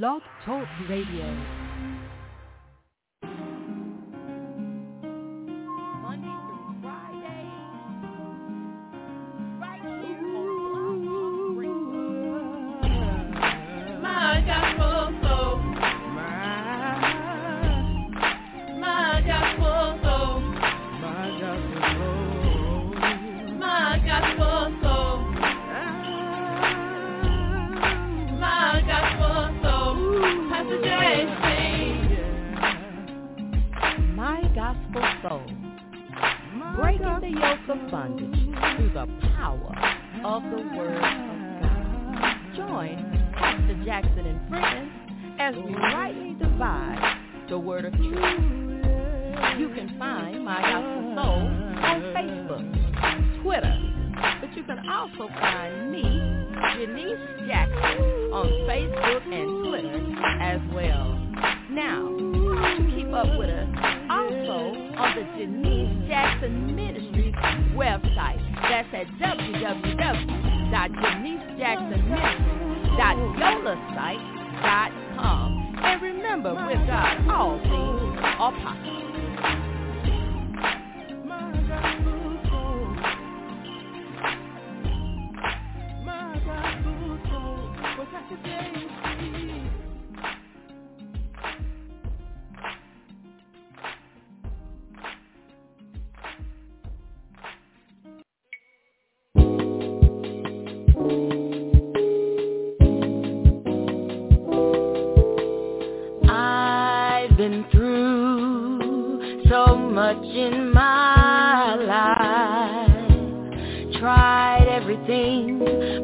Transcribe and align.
Blog 0.00 0.22
Talk 0.46 0.66
Radio. 0.88 1.61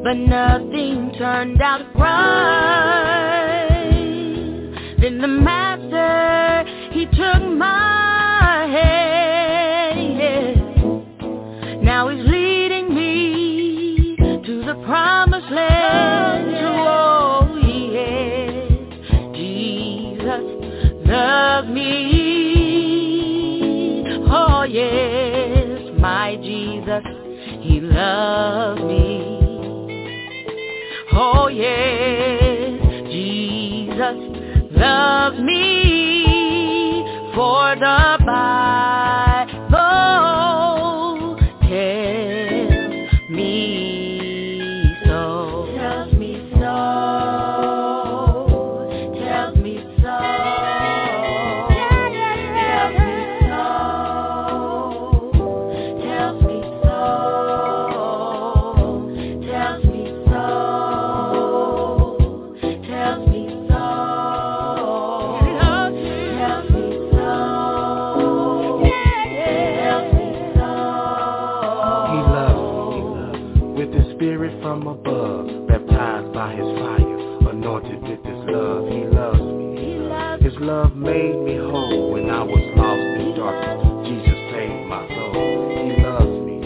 but 0.08 0.16
nothing 0.16 1.12
turned 1.18 1.60
out 1.60 1.84
right. 1.94 3.68
Then 4.98 5.18
the 5.18 5.28
from 74.68 74.86
above, 74.86 75.66
baptized 75.66 76.34
by 76.34 76.52
his 76.52 76.68
fire, 76.78 77.48
anointed 77.48 78.02
with 78.02 78.22
his 78.22 78.40
love. 78.52 78.86
He 78.92 79.04
loves 79.06 79.40
me. 79.40 80.44
His 80.44 80.52
love 80.60 80.94
made 80.94 81.40
me 81.40 81.56
whole 81.56 82.12
when 82.12 82.28
I 82.28 82.42
was 82.42 82.60
lost 82.76 83.00
in 83.00 83.34
darkness. 83.34 83.80
Jesus 84.04 84.38
saved 84.52 84.86
my 84.92 85.08
soul. 85.08 85.72
He 85.72 86.02
loves 86.02 86.36
me. 86.44 86.58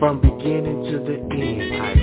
From 0.00 0.20
beginning 0.20 0.82
to 0.90 0.98
the 0.98 1.16
end, 1.30 1.80
I 1.80 2.01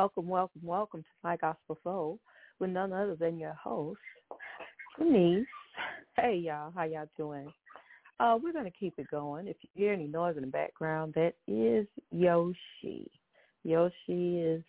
Welcome, 0.00 0.28
welcome, 0.28 0.62
welcome 0.64 1.02
to 1.02 1.08
My 1.22 1.36
Gospel 1.36 1.76
Soul 1.84 2.18
with 2.58 2.70
none 2.70 2.90
other 2.90 3.16
than 3.16 3.38
your 3.38 3.52
host, 3.52 4.00
Jennice. 4.98 5.44
Hey 6.16 6.40
y'all, 6.42 6.72
how 6.74 6.84
y'all 6.84 7.04
doing? 7.18 7.52
Uh, 8.18 8.38
we're 8.42 8.54
gonna 8.54 8.70
keep 8.70 8.94
it 8.96 9.10
going. 9.10 9.46
If 9.46 9.58
you 9.60 9.68
hear 9.74 9.92
any 9.92 10.06
noise 10.06 10.36
in 10.38 10.40
the 10.40 10.48
background, 10.48 11.12
that 11.16 11.34
is 11.46 11.86
Yoshi. 12.10 13.10
Yoshi 13.62 14.38
is 14.38 14.62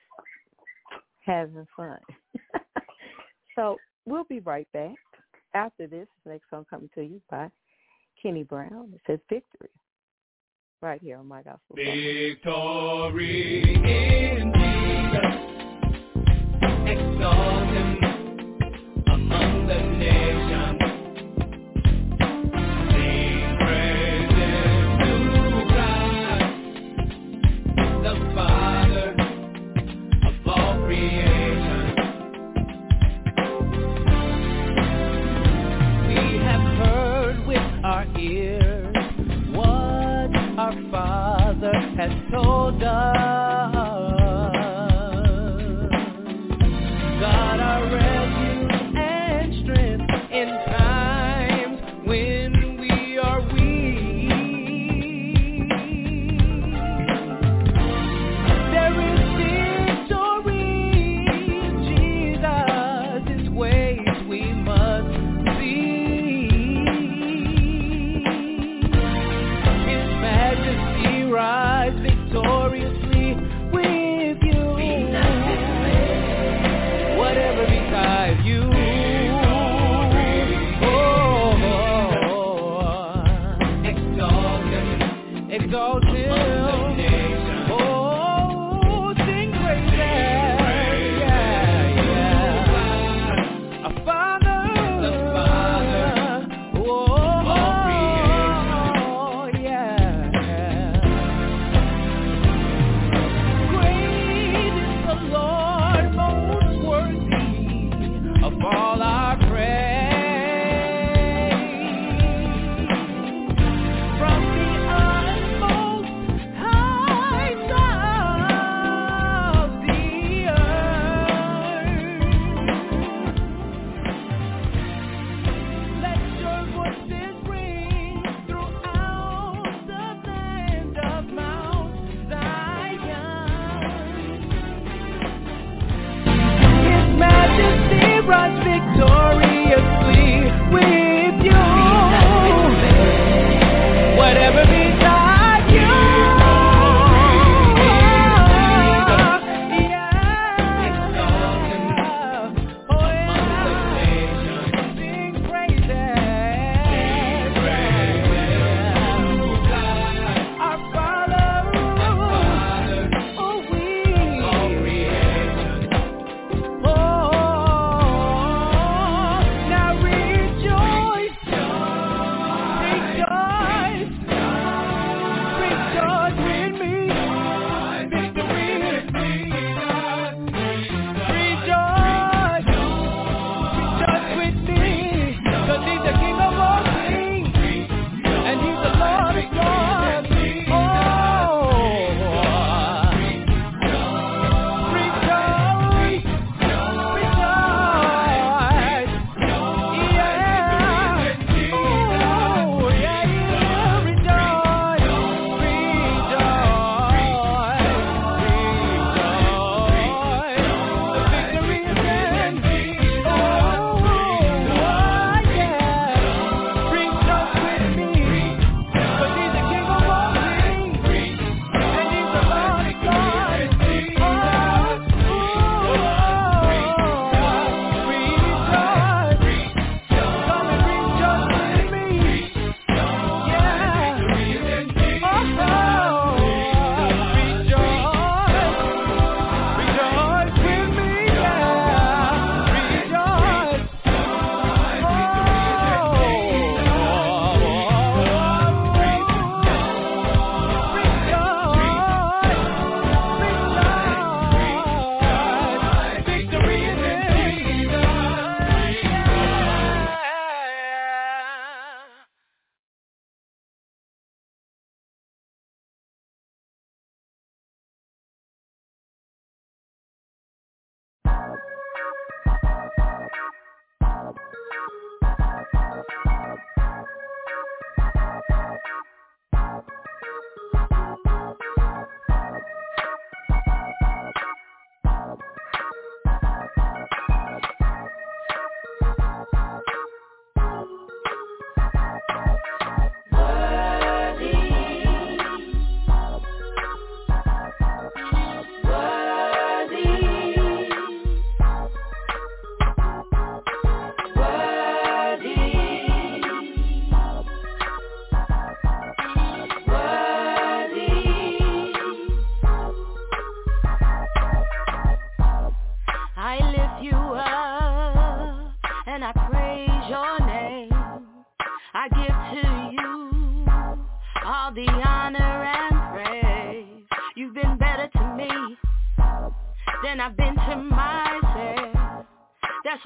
having 1.22 1.66
fun. 1.78 2.00
so 3.56 3.78
we'll 4.06 4.26
be 4.26 4.42
right 4.42 4.68
back. 4.74 4.98
After 5.54 5.88
this, 5.88 6.10
next 6.26 6.50
song 6.50 6.66
coming 6.70 6.90
to 6.96 7.04
you 7.04 7.22
by 7.30 7.50
Kenny 8.22 8.44
Brown. 8.44 8.92
It 8.94 9.02
says 9.08 9.20
Victory. 9.30 9.70
Right 10.82 11.02
here 11.02 11.20
on 11.20 11.28
My 11.30 11.42
Gospel. 11.42 11.78
Victory 11.78 12.42
in. 13.76 14.71
Exalt 16.92 17.61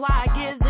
why 0.07 0.25
I 0.27 0.53
give 0.59 0.64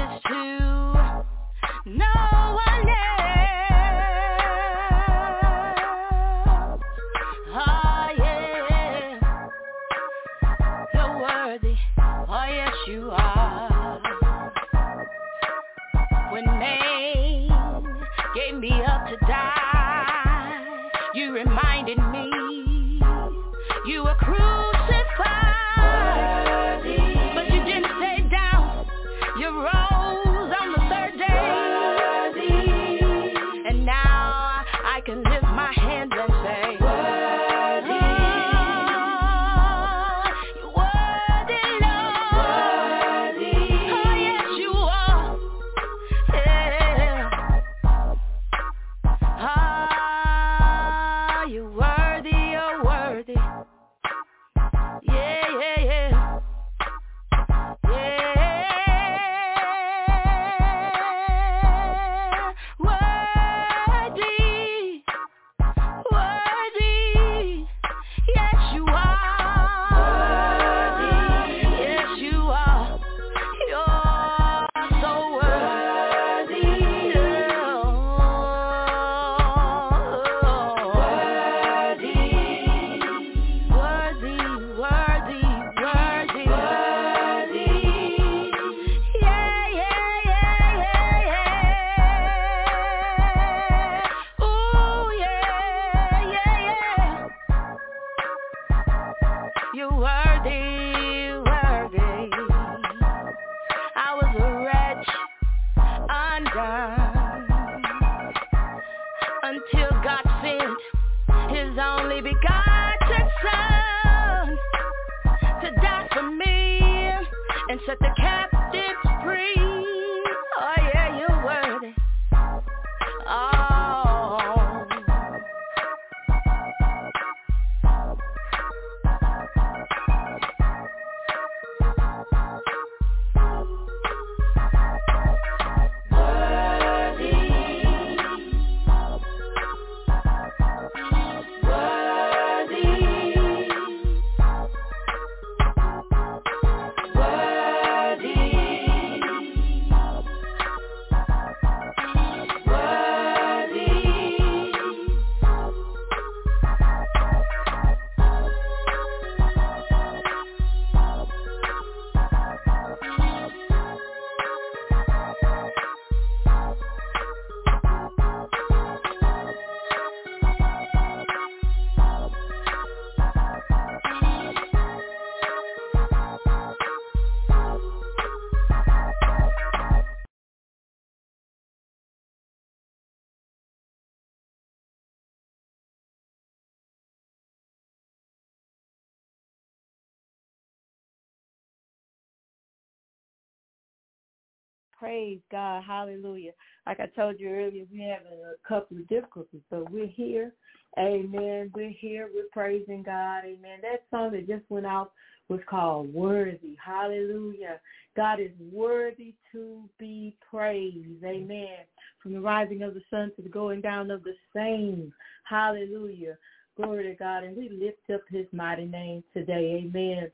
Praise 194.97 195.39
God. 195.51 195.83
Hallelujah. 195.85 196.51
Like 196.85 196.99
I 196.99 197.07
told 197.07 197.39
you 197.39 197.49
earlier, 197.49 197.85
we're 197.91 198.13
having 198.13 198.31
a 198.31 198.67
couple 198.67 198.97
of 198.97 199.07
difficulties, 199.09 199.61
but 199.69 199.91
we're 199.91 200.07
here. 200.07 200.53
Amen. 200.97 201.71
We're 201.75 201.89
here. 201.89 202.29
We're 202.33 202.47
praising 202.53 203.03
God. 203.03 203.39
Amen. 203.45 203.79
That 203.81 204.03
song 204.09 204.31
that 204.31 204.47
just 204.47 204.63
went 204.69 204.85
out 204.85 205.11
was 205.49 205.59
called 205.69 206.13
Worthy. 206.13 206.77
Hallelujah. 206.83 207.79
God 208.15 208.39
is 208.39 208.51
worthy 208.71 209.35
to 209.51 209.83
be 209.99 210.37
praised. 210.49 211.23
Amen. 211.23 211.79
From 212.23 212.33
the 212.33 212.41
rising 212.41 212.81
of 212.81 212.93
the 212.93 213.01
sun 213.09 213.31
to 213.35 213.41
the 213.41 213.49
going 213.49 213.81
down 213.81 214.09
of 214.09 214.23
the 214.23 214.35
same. 214.55 215.13
Hallelujah. 215.43 216.37
Glory 216.77 217.03
to 217.03 217.15
God. 217.15 217.43
And 217.43 217.57
we 217.57 217.69
lift 217.69 218.09
up 218.13 218.21
his 218.29 218.45
mighty 218.53 218.85
name 218.85 219.23
today. 219.33 219.83
Amen. 219.85 220.31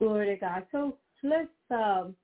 Glory 0.00 0.34
to 0.34 0.36
God. 0.36 0.64
So 0.72 0.96
let's 1.22 1.48
um 1.70 2.16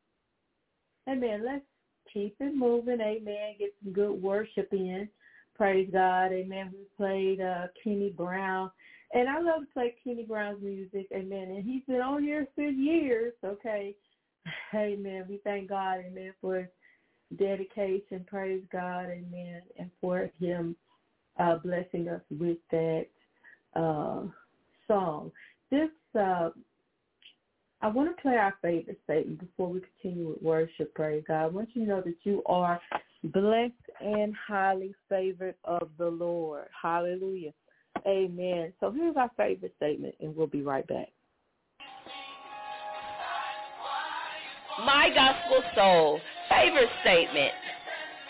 Amen. 1.08 1.44
Let's 1.44 1.64
keep 2.12 2.36
it 2.40 2.54
moving. 2.54 3.00
Amen. 3.00 3.54
Get 3.58 3.74
some 3.82 3.92
good 3.92 4.20
worship 4.22 4.68
in. 4.72 5.08
Praise 5.54 5.88
God. 5.92 6.32
Amen. 6.32 6.72
We 6.72 6.86
played 6.96 7.40
uh, 7.40 7.68
Kenny 7.82 8.10
Brown. 8.10 8.70
And 9.14 9.28
I 9.28 9.40
love 9.40 9.62
to 9.62 9.66
play 9.72 9.94
Kenny 10.02 10.24
Brown's 10.24 10.62
music. 10.62 11.06
Amen. 11.12 11.50
And 11.50 11.64
he's 11.64 11.82
been 11.86 12.00
on 12.00 12.22
here 12.22 12.46
for 12.54 12.64
years. 12.64 13.32
Okay. 13.44 13.94
Amen. 14.74 15.24
We 15.28 15.40
thank 15.44 15.68
God. 15.68 16.00
Amen. 16.06 16.32
For 16.40 16.58
his 16.58 17.38
dedication. 17.38 18.24
Praise 18.26 18.62
God. 18.70 19.04
Amen. 19.04 19.62
And 19.78 19.90
for 20.00 20.30
him 20.38 20.76
uh, 21.38 21.56
blessing 21.56 22.08
us 22.08 22.22
with 22.30 22.58
that 22.70 23.06
uh, 23.74 24.22
song. 24.86 25.30
This 25.70 25.90
uh, 26.18 26.50
I 27.82 27.88
want 27.88 28.14
to 28.14 28.22
play 28.22 28.36
our 28.36 28.54
favorite 28.62 28.98
statement 29.04 29.40
before 29.40 29.68
we 29.68 29.82
continue 30.00 30.30
with 30.30 30.42
worship, 30.42 30.94
praise 30.94 31.22
God. 31.28 31.42
I 31.42 31.46
want 31.46 31.68
you 31.74 31.84
to 31.84 31.88
know 31.88 32.00
that 32.00 32.16
you 32.24 32.42
are 32.46 32.80
blessed 33.22 33.74
and 34.00 34.34
highly 34.34 34.94
favored 35.08 35.56
of 35.64 35.88
the 35.98 36.08
Lord. 36.08 36.66
Hallelujah. 36.82 37.52
Amen. 38.06 38.72
So 38.80 38.90
here's 38.90 39.16
our 39.16 39.30
favorite 39.36 39.74
statement, 39.76 40.14
and 40.20 40.34
we'll 40.34 40.46
be 40.46 40.62
right 40.62 40.86
back. 40.86 41.08
My 44.84 45.08
gospel 45.14 45.62
soul, 45.74 46.20
favorite 46.50 46.90
statement. 47.02 47.52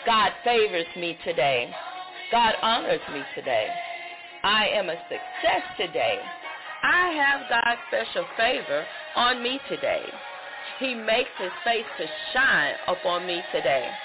God 0.05 0.31
favors 0.43 0.85
me 0.97 1.17
today. 1.25 1.69
God 2.31 2.53
honors 2.61 3.01
me 3.13 3.21
today. 3.35 3.67
I 4.43 4.67
am 4.73 4.89
a 4.89 4.95
success 5.09 5.63
today. 5.77 6.19
I 6.83 7.09
have 7.09 7.49
God's 7.49 7.81
special 7.87 8.25
favor 8.35 8.85
on 9.15 9.41
me 9.41 9.61
today. 9.67 10.13
He 10.79 10.93
makes 10.93 11.31
his 11.37 11.51
face 11.63 11.85
to 11.97 12.05
shine 12.33 12.75
upon 12.87 13.25
me 13.25 13.45
today. 13.51 13.97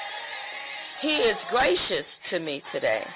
He 1.01 1.17
is 1.17 1.37
gracious 1.49 2.07
to 2.31 2.39
me 2.39 2.63
today. 2.73 3.07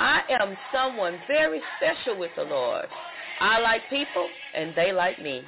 I 0.00 0.20
am 0.40 0.56
someone 0.72 1.18
very 1.26 1.62
special 1.76 2.16
with 2.18 2.34
the 2.36 2.44
Lord. 2.44 2.88
I 3.40 3.60
like 3.60 3.88
people, 3.88 4.30
and 4.54 4.74
they 4.74 4.92
like 4.92 5.20
me. 5.20 5.44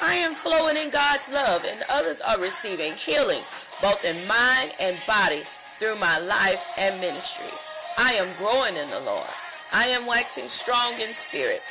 I 0.00 0.14
am 0.14 0.36
flowing 0.42 0.76
in 0.76 0.90
God's 0.90 1.22
love, 1.30 1.62
and 1.64 1.82
others 1.88 2.18
are 2.24 2.40
receiving 2.40 2.96
healing, 3.04 3.44
both 3.80 4.04
in 4.04 4.26
mind 4.26 4.72
and 4.78 5.04
body, 5.06 5.44
through 5.78 5.98
my 5.98 6.18
life 6.18 6.60
and 6.76 7.00
ministry. 7.00 7.60
I 7.96 8.14
am 8.14 8.34
growing 8.36 8.76
in 8.76 8.90
the 8.90 8.98
Lord. 8.98 9.34
I 9.70 9.86
am 9.88 10.06
waxing 10.06 10.48
strong 10.62 11.00
in 11.00 11.14
spirit. 11.28 11.64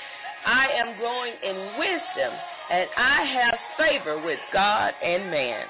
I 0.45 0.67
am 0.69 0.95
growing 0.95 1.35
in 1.41 1.75
wisdom, 1.75 2.41
and 2.69 2.89
I 2.97 3.23
have 3.23 3.59
favor 3.77 4.19
with 4.19 4.39
God 4.51 4.93
and 5.01 5.29
man. 5.29 5.67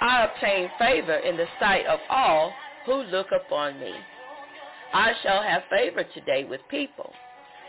I 0.00 0.24
obtain 0.24 0.70
favor 0.78 1.16
in 1.16 1.36
the 1.36 1.46
sight 1.58 1.86
of 1.86 2.00
all 2.08 2.58
who 2.84 3.02
look 3.02 3.28
upon 3.32 3.78
me. 3.78 4.08
I 4.92 5.12
shall 5.22 5.42
have 5.42 5.62
favor 5.70 6.04
today 6.04 6.44
with 6.44 6.66
people. 6.68 7.16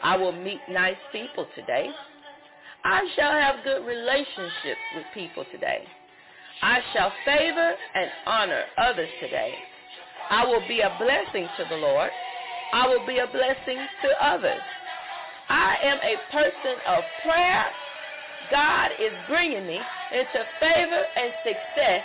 I 0.02 0.18
will 0.18 0.32
meet 0.32 0.68
nice 0.68 0.98
people 1.12 1.48
today. 1.54 2.00
I 2.84 3.08
shall 3.16 3.32
have 3.32 3.64
good 3.64 3.86
relationships 3.86 4.82
with 4.92 5.12
people 5.12 5.46
today. 5.52 5.88
I 6.62 6.80
shall 6.94 7.14
favor 7.26 7.76
and 7.94 8.12
honor 8.26 8.66
others 8.78 9.10
today. 9.20 9.64
I 10.30 10.46
will 10.46 10.66
be 10.66 10.82
a 10.82 10.96
blessing 10.98 11.50
to 11.58 11.66
the 11.66 11.76
Lord. 11.76 12.12
I 12.72 12.88
will 12.88 13.06
be 13.06 13.20
a 13.20 13.28
blessing 13.28 13.90
to 14.02 14.26
others. 14.26 14.64
I 15.52 15.76
am 15.84 15.98
a 16.02 16.32
person 16.32 16.82
of 16.86 17.04
prayer. 17.18 17.66
God 18.50 18.92
is 18.98 19.20
bringing 19.28 19.68
me 19.68 19.92
into 20.10 20.46
favor 20.62 21.04
and 21.18 21.34
success 21.44 22.04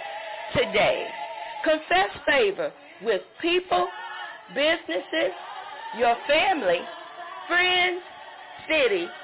today. 0.52 1.14
Confess 1.62 2.10
favor 2.26 2.72
with 3.00 3.22
people, 3.40 3.92
businesses, 4.48 5.34
your 5.92 6.16
family, 6.26 6.90
friends, 7.46 8.02
city, 8.68 9.14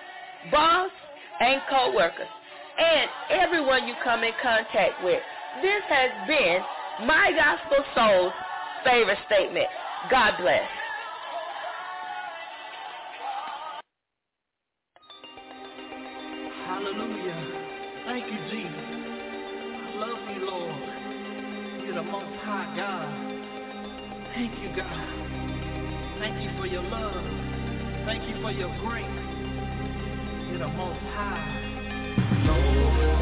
boss, 0.52 0.92
and 1.40 1.60
co-workers, 1.68 2.30
and 2.78 3.10
everyone 3.28 3.88
you 3.88 3.96
come 3.96 4.22
in 4.22 4.34
contact 4.40 5.00
with. 5.00 5.24
This 5.60 5.82
has 5.88 6.12
been 6.28 6.64
My 6.96 7.32
Gospel 7.36 7.84
Soul's 7.92 8.34
favor 8.84 9.16
statement. 9.26 9.68
God 10.08 10.36
bless. 10.38 10.68
Hallelujah. 16.82 18.02
Thank 18.06 18.26
you, 18.26 18.38
Jesus. 18.50 18.74
I 18.74 19.94
love 19.98 20.18
you, 20.34 20.50
Lord. 20.50 21.84
You're 21.84 21.94
the 21.94 22.02
most 22.02 22.34
high 22.42 22.74
God. 22.76 23.06
Thank 24.34 24.58
you, 24.60 24.74
God. 24.74 26.18
Thank 26.18 26.42
you 26.42 26.50
for 26.58 26.66
your 26.66 26.82
love. 26.82 27.24
Thank 28.04 28.28
you 28.28 28.42
for 28.42 28.50
your 28.50 28.74
grace. 28.80 29.06
You're 30.50 30.58
the 30.58 30.68
most 30.74 30.98
high. 31.14 31.62
Lord. 32.46 33.21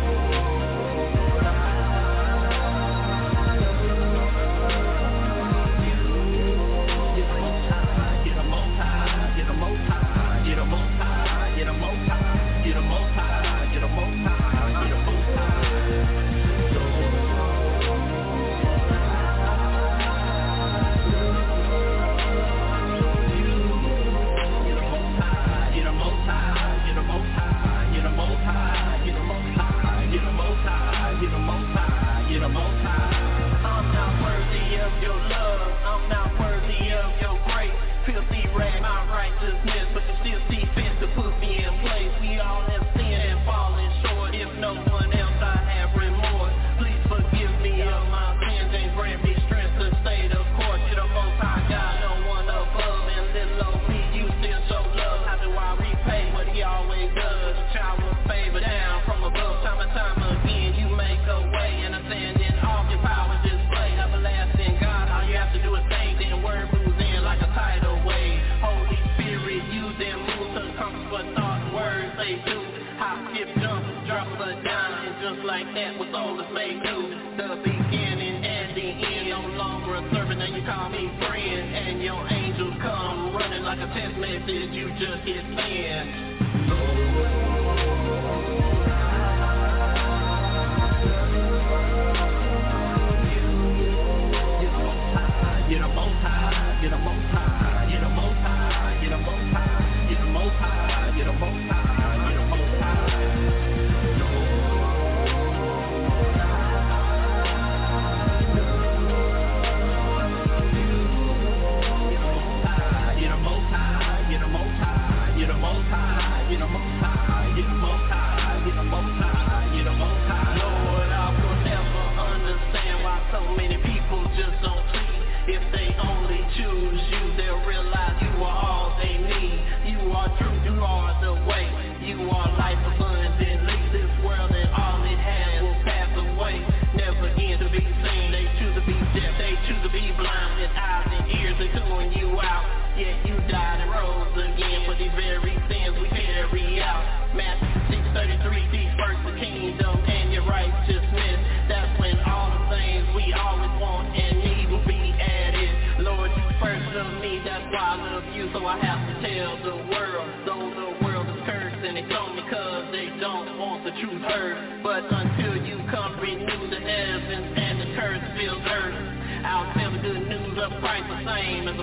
content 83.93 84.21
message 84.21 84.71
you 84.73 84.89
just 84.99 85.27
hit 85.27 85.50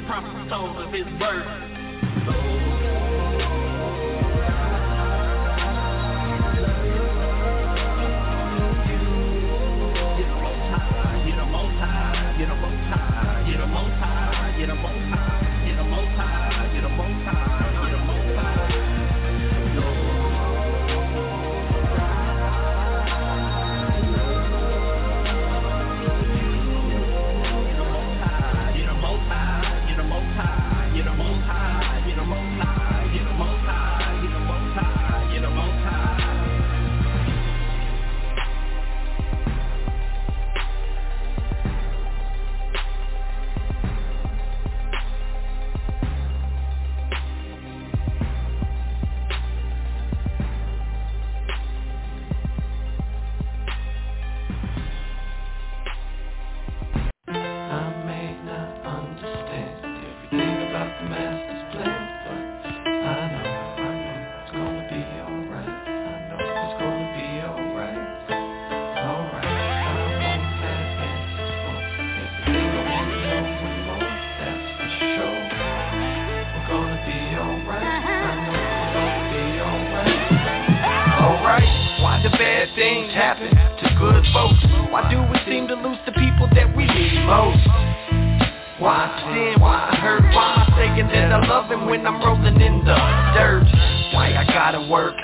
prophet 0.07 0.49
told 0.49 0.77
of 0.77 0.93
his 0.93 1.05
word. 1.19 1.67
Things 82.77 83.11
happen 83.11 83.49
to 83.49 83.85
good 83.97 84.21
folks. 84.31 84.61
Why 84.93 85.09
do 85.09 85.17
we 85.17 85.37
seem 85.49 85.67
to 85.67 85.73
lose 85.73 85.97
the 86.05 86.13
people 86.13 86.45
that 86.53 86.69
we 86.77 86.85
need 86.85 87.25
most? 87.25 87.65
Why 88.77 89.09
sin, 89.25 89.57
why 89.57 89.89
I 89.89 89.97
hurt, 89.97 90.21
why 90.29 90.53
am 90.53 90.61
I 90.61 90.77
saying 90.77 91.09
that 91.09 91.33
I 91.33 91.41
love 91.49 91.73
him 91.73 91.89
when 91.89 92.05
I'm 92.05 92.21
rolling 92.21 92.61
in 92.61 92.85
the 92.85 92.97
dirt? 93.33 93.65
Why 94.13 94.37
I 94.37 94.45
gotta 94.45 94.85
work 94.85 95.17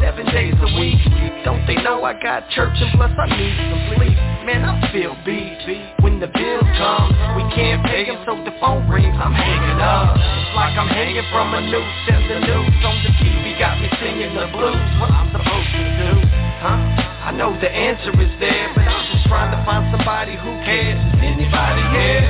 seven 0.00 0.24
days 0.32 0.56
a 0.56 0.70
week? 0.80 0.96
Don't 1.44 1.60
they 1.68 1.76
know 1.84 2.00
I 2.08 2.16
got 2.16 2.48
church 2.56 2.72
and 2.80 2.96
plus 2.96 3.12
I 3.12 3.28
need 3.36 3.52
some 3.52 3.84
sleep? 4.00 4.16
Man, 4.48 4.64
I 4.64 4.80
feel 4.88 5.12
beat 5.28 5.60
when 6.00 6.24
the 6.24 6.32
bills 6.32 6.68
come. 6.80 7.12
We 7.36 7.44
can't 7.52 7.84
pay 7.84 8.08
them, 8.08 8.24
so 8.24 8.32
the 8.48 8.56
phone 8.56 8.88
rings. 8.88 9.12
I'm 9.20 9.36
hanging 9.36 9.80
up. 9.84 10.16
It's 10.16 10.56
like 10.56 10.72
I'm 10.72 10.88
hanging 10.88 11.28
from 11.28 11.52
a 11.52 11.60
noose, 11.60 12.04
and 12.08 12.24
the 12.32 12.40
news 12.48 12.80
on 12.80 12.96
the 13.04 13.12
TV 13.20 13.60
got 13.60 13.76
me 13.76 13.92
singing 14.00 14.32
the 14.32 14.48
blues. 14.48 14.80
What 15.04 15.12
I'm 15.12 15.28
supposed 15.28 15.68
to 15.76 15.84
do? 16.00 16.23
Huh? 16.64 17.28
I 17.28 17.30
know 17.36 17.52
the 17.60 17.68
answer 17.68 18.08
is 18.16 18.32
there, 18.40 18.72
but 18.72 18.88
I'm 18.88 19.04
just 19.12 19.28
trying 19.28 19.52
to 19.52 19.60
find 19.68 19.84
somebody 19.92 20.32
who 20.32 20.48
cares. 20.64 20.96
Is 20.96 21.20
anybody 21.20 21.84
here? 21.92 22.24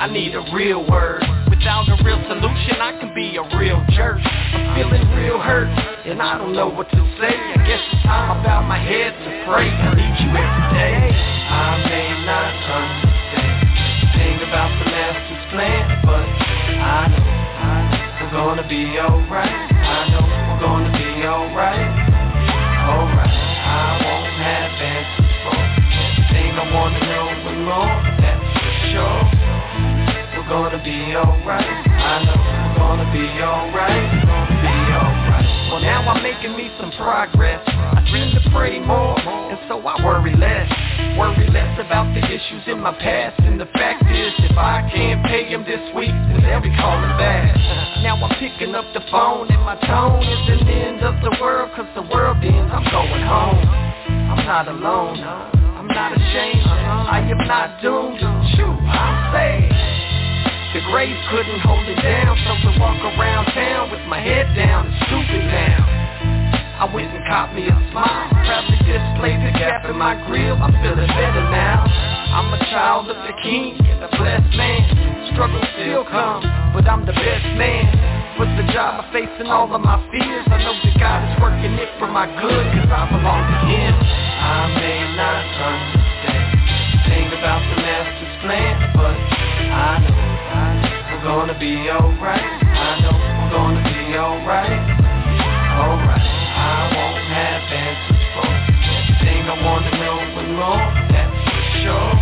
I 0.00 0.08
need 0.08 0.32
a 0.32 0.40
real 0.48 0.80
word. 0.88 1.20
Without 1.52 1.92
a 1.92 2.00
real 2.00 2.16
solution, 2.24 2.80
I 2.80 2.96
can 2.96 3.12
be 3.12 3.36
a 3.36 3.44
real 3.60 3.84
jerk. 3.92 4.16
I'm 4.24 4.80
feeling 4.80 5.04
real 5.12 5.36
hurt, 5.36 5.68
and 6.08 6.24
I 6.24 6.40
don't 6.40 6.56
know 6.56 6.72
what 6.72 6.88
to 6.88 7.00
say. 7.20 7.36
I 7.36 7.60
guess 7.68 7.84
it's 7.92 8.00
time 8.08 8.32
I 8.32 8.40
bow 8.40 8.64
my 8.64 8.80
head 8.80 9.12
to 9.12 9.30
pray. 9.44 9.68
I 9.68 9.92
need 9.92 10.16
you 10.24 10.32
every 10.32 10.66
day. 10.72 10.96
I 11.52 11.84
may 11.84 12.08
not 12.24 12.52
understand 12.64 13.60
thing 14.16 14.40
about 14.48 14.72
the 14.80 14.88
master's 14.88 15.44
plan, 15.52 15.84
but 16.00 16.24
I 16.80 17.12
know, 17.12 17.28
I 17.60 17.76
know 17.92 18.24
we're 18.24 18.32
gonna 18.32 18.64
be 18.64 18.96
alright. 18.96 19.52
I 19.52 20.16
know 20.16 20.24
we're 20.24 20.60
gonna 20.64 20.96
be 20.96 21.28
alright. 21.28 21.48
Alright, 21.68 21.97
wanna 26.78 27.02
know 27.10 27.26
and 27.26 27.60
more. 27.66 27.90
That's 28.22 28.38
for 28.54 28.74
sure. 28.94 29.22
We're 30.38 30.46
gonna 30.46 30.78
be 30.78 31.10
alright. 31.18 31.66
I 31.66 32.22
know 32.22 32.38
we're 32.38 32.74
gonna 32.78 33.08
be 33.10 33.26
alright. 33.42 34.06
We're 34.14 34.30
Gonna 34.30 34.62
be 34.62 34.76
alright. 34.94 35.48
Well, 35.74 35.82
now 35.82 36.06
I'm 36.06 36.22
making 36.22 36.54
me 36.56 36.70
some 36.78 36.92
progress. 36.92 37.60
I 37.66 37.98
dream 38.10 38.30
to 38.30 38.42
pray 38.54 38.78
more, 38.78 39.18
and 39.18 39.58
so 39.66 39.82
I 39.82 39.98
worry 40.06 40.34
less. 40.36 40.70
Worry 41.18 41.50
less 41.50 41.74
about 41.82 42.14
the 42.14 42.22
issues 42.22 42.62
in 42.68 42.78
my 42.78 42.94
past. 42.94 43.40
And 43.40 43.60
the 43.60 43.66
fact 43.74 44.06
is, 44.06 44.32
if 44.38 44.56
I 44.56 44.88
can't 44.94 45.26
pay 45.26 45.50
them 45.50 45.64
this 45.66 45.82
week, 45.98 46.14
then 46.30 46.40
they'll 46.46 46.62
be 46.62 46.74
calling 46.78 47.10
back. 47.18 47.58
Now 48.06 48.22
I'm 48.22 48.38
picking 48.38 48.74
up 48.74 48.86
the 48.94 49.02
phone, 49.10 49.50
and 49.50 49.62
my 49.66 49.74
tone 49.82 50.22
isn't 50.22 50.64
the 50.64 50.72
end 50.72 51.02
of 51.02 51.18
the 51.26 51.36
world, 51.42 51.74
cause 51.74 51.90
the 51.98 52.06
world 52.14 52.38
ends. 52.38 52.70
I'm 52.70 52.86
going 52.86 53.26
home. 53.26 53.66
I'm 54.30 54.46
not 54.46 54.68
alone. 54.68 55.57
I'm 55.98 56.14
not 56.14 56.22
ashamed. 56.22 56.62
Uh-huh. 56.62 57.10
I 57.10 57.18
am 57.26 57.42
not 57.50 57.82
doomed. 57.82 58.22
Shoot, 58.54 58.78
I'm 58.86 59.18
saved. 59.34 59.74
The 60.78 60.82
grave 60.94 61.18
couldn't 61.26 61.58
hold 61.66 61.82
it 61.90 61.98
down, 61.98 62.38
so 62.46 62.54
to 62.54 62.70
walk 62.78 63.02
around 63.02 63.50
town 63.50 63.90
with 63.90 64.06
my 64.06 64.22
head 64.22 64.46
down 64.54 64.86
and 64.86 64.94
stupid 65.10 65.42
down. 65.50 65.82
I 66.78 66.86
went 66.94 67.10
and 67.10 67.26
caught 67.26 67.50
me 67.50 67.66
a 67.66 67.74
smile, 67.90 68.30
proudly 68.30 68.78
displayed 68.86 69.42
the 69.42 69.50
gap 69.58 69.90
in 69.90 69.98
my 69.98 70.14
grill. 70.30 70.54
I'm 70.62 70.70
feeling 70.78 71.10
better 71.18 71.44
now. 71.50 71.82
I'm 71.82 72.54
a 72.54 72.62
child 72.70 73.10
of 73.10 73.18
the 73.18 73.34
king 73.42 73.74
and 73.82 73.98
a 74.06 74.10
blessed 74.14 74.54
man. 74.54 75.34
Struggle 75.34 75.66
still 75.74 76.06
comes, 76.06 76.46
but 76.78 76.86
I'm 76.86 77.10
the 77.10 77.16
best 77.16 77.48
man. 77.58 78.38
With 78.38 78.54
the 78.54 78.70
job 78.70 79.02
I 79.02 79.10
face 79.10 79.34
and 79.42 79.50
all 79.50 79.66
of 79.74 79.82
my 79.82 79.98
fears, 80.14 80.46
I 80.46 80.62
know 80.62 80.78
that 80.78 80.94
God 80.94 81.26
is 81.26 81.34
working 81.42 81.74
it 81.74 81.90
for 81.98 82.06
my 82.06 82.30
good, 82.38 82.64
cause 82.70 82.86
I 82.86 83.02
belong 83.10 83.42
to 83.50 83.58
Him. 83.66 84.27
I 84.38 84.70
may 84.78 85.02
not 85.18 85.44
understand 85.66 87.32
about 87.38 87.62
the 87.70 87.82
Master's 87.82 88.36
plan, 88.42 88.74
but 88.94 89.14
I 89.14 89.98
know 90.02 90.14
we're 91.10 91.24
gonna 91.26 91.58
be 91.58 91.90
alright. 91.90 92.42
I 92.42 93.02
know 93.02 93.14
we're 93.14 93.50
gonna 93.50 93.82
be 93.82 94.14
alright. 94.14 94.82
Alright, 95.78 96.28
I 96.54 96.90
won't 96.94 97.18
have 97.34 97.62
answers 97.66 98.22
for 98.34 98.48
I 99.48 99.56
wanna 99.64 99.90
know 99.98 100.18
for 100.34 100.44
sure. 101.82 102.14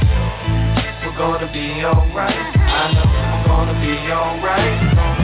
We're 1.05 1.19
gonna 1.19 1.53
be 1.53 1.85
alright. 1.85 2.57
I 2.57 2.93
know 2.97 3.09
we're 3.09 3.45
gonna 3.45 3.77
be 3.81 3.97
alright. 4.13 4.81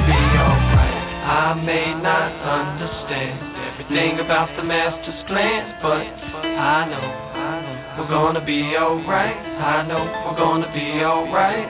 Be 0.09 0.21
alright. 0.41 0.99
I 1.25 1.55
may 1.65 1.95
not 2.01 2.33
understand 2.43 3.52
everything 3.93 4.25
about 4.25 4.49
the 4.57 4.65
master's 4.65 5.23
plan, 5.29 5.77
but 5.83 6.01
I 6.01 6.89
know, 6.89 6.97
I 6.97 7.61
know 7.61 8.01
we're 8.01 8.09
gonna 8.09 8.45
be 8.45 8.75
alright. 8.75 9.37
I 9.37 9.87
know 9.87 10.01
we're 10.01 10.39
gonna 10.39 10.73
be 10.73 11.05
alright. 11.05 11.69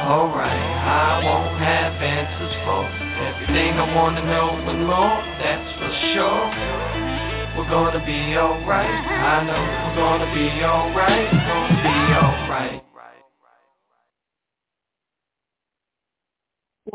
Alright, 0.00 0.48
I 0.48 1.20
won't 1.24 1.60
have 1.60 1.92
answers 2.00 2.56
for 2.64 2.88
everything 3.20 3.76
I 3.76 3.94
wanna 3.94 4.24
know 4.24 4.48
and 4.64 4.86
more, 4.86 5.20
that's 5.36 5.72
for 5.76 5.92
sure. 6.16 6.48
We're 7.52 7.68
gonna 7.68 8.04
be 8.06 8.36
alright, 8.38 8.88
I 8.88 9.44
know 9.44 9.60
we're 9.60 9.96
gonna 10.00 10.32
be 10.32 10.64
alright, 10.64 11.30
gonna 11.32 11.82
be 11.84 12.14
alright. 12.16 12.85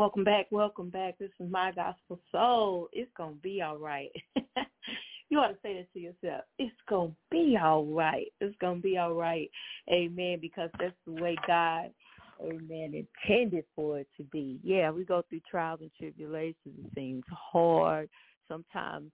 Welcome 0.02 0.24
back, 0.24 0.46
welcome 0.50 0.90
back. 0.90 1.16
This 1.20 1.30
is 1.38 1.48
my 1.48 1.70
gospel 1.70 2.18
soul. 2.32 2.88
It's 2.92 3.12
gonna 3.16 3.36
be 3.40 3.62
all 3.62 3.78
right. 3.78 4.10
you 5.28 5.38
ought 5.38 5.46
to 5.46 5.56
say 5.62 5.74
that 5.76 5.92
to 5.92 6.00
yourself. 6.00 6.42
It's 6.58 6.74
gonna 6.88 7.12
be 7.30 7.56
all 7.56 7.86
right. 7.86 8.26
It's 8.40 8.56
gonna 8.60 8.80
be 8.80 8.98
all 8.98 9.14
right. 9.14 9.48
Amen. 9.88 10.38
Because 10.40 10.70
that's 10.80 10.96
the 11.06 11.12
way 11.12 11.36
God 11.46 11.92
amen, 12.40 13.06
intended 13.24 13.64
for 13.76 14.00
it 14.00 14.08
to 14.16 14.24
be. 14.24 14.58
Yeah, 14.64 14.90
we 14.90 15.04
go 15.04 15.22
through 15.28 15.42
trials 15.48 15.78
and 15.82 15.90
tribulations. 15.96 16.56
It 16.66 16.90
seems 16.96 17.22
hard. 17.30 18.08
Sometimes 18.48 19.12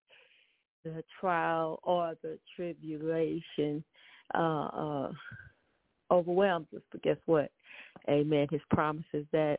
the 0.87 1.05
trial 1.20 1.81
or 1.83 2.14
the 2.22 2.38
tribulation 2.57 3.85
uh, 4.35 4.68
uh, 4.68 5.12
overwhelms 6.11 6.68
us. 6.74 6.83
But 6.90 7.03
guess 7.03 7.18
what? 7.27 7.51
Amen. 8.09 8.46
His 8.51 8.62
promises 8.70 9.27
that 9.33 9.59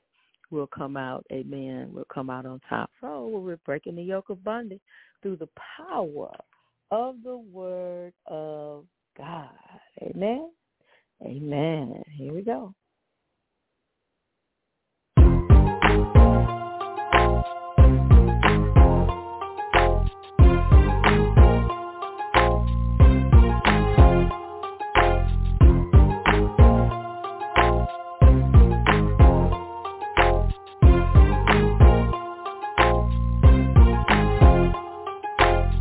we'll 0.51 0.67
come 0.67 0.97
out, 0.97 1.25
amen, 1.31 1.89
we'll 1.91 2.05
come 2.13 2.29
out 2.29 2.45
on 2.45 2.59
top. 2.69 2.89
So 3.01 3.27
we're 3.27 3.57
breaking 3.57 3.95
the 3.95 4.03
yoke 4.03 4.29
of 4.29 4.43
bondage 4.43 4.81
through 5.21 5.37
the 5.37 5.49
power 5.77 6.31
of 6.91 7.15
the 7.23 7.37
word 7.37 8.13
of 8.25 8.85
God. 9.17 9.49
Amen. 10.01 10.49
Amen. 11.23 12.01
Here 12.17 12.33
we 12.33 12.41
go. 12.41 12.73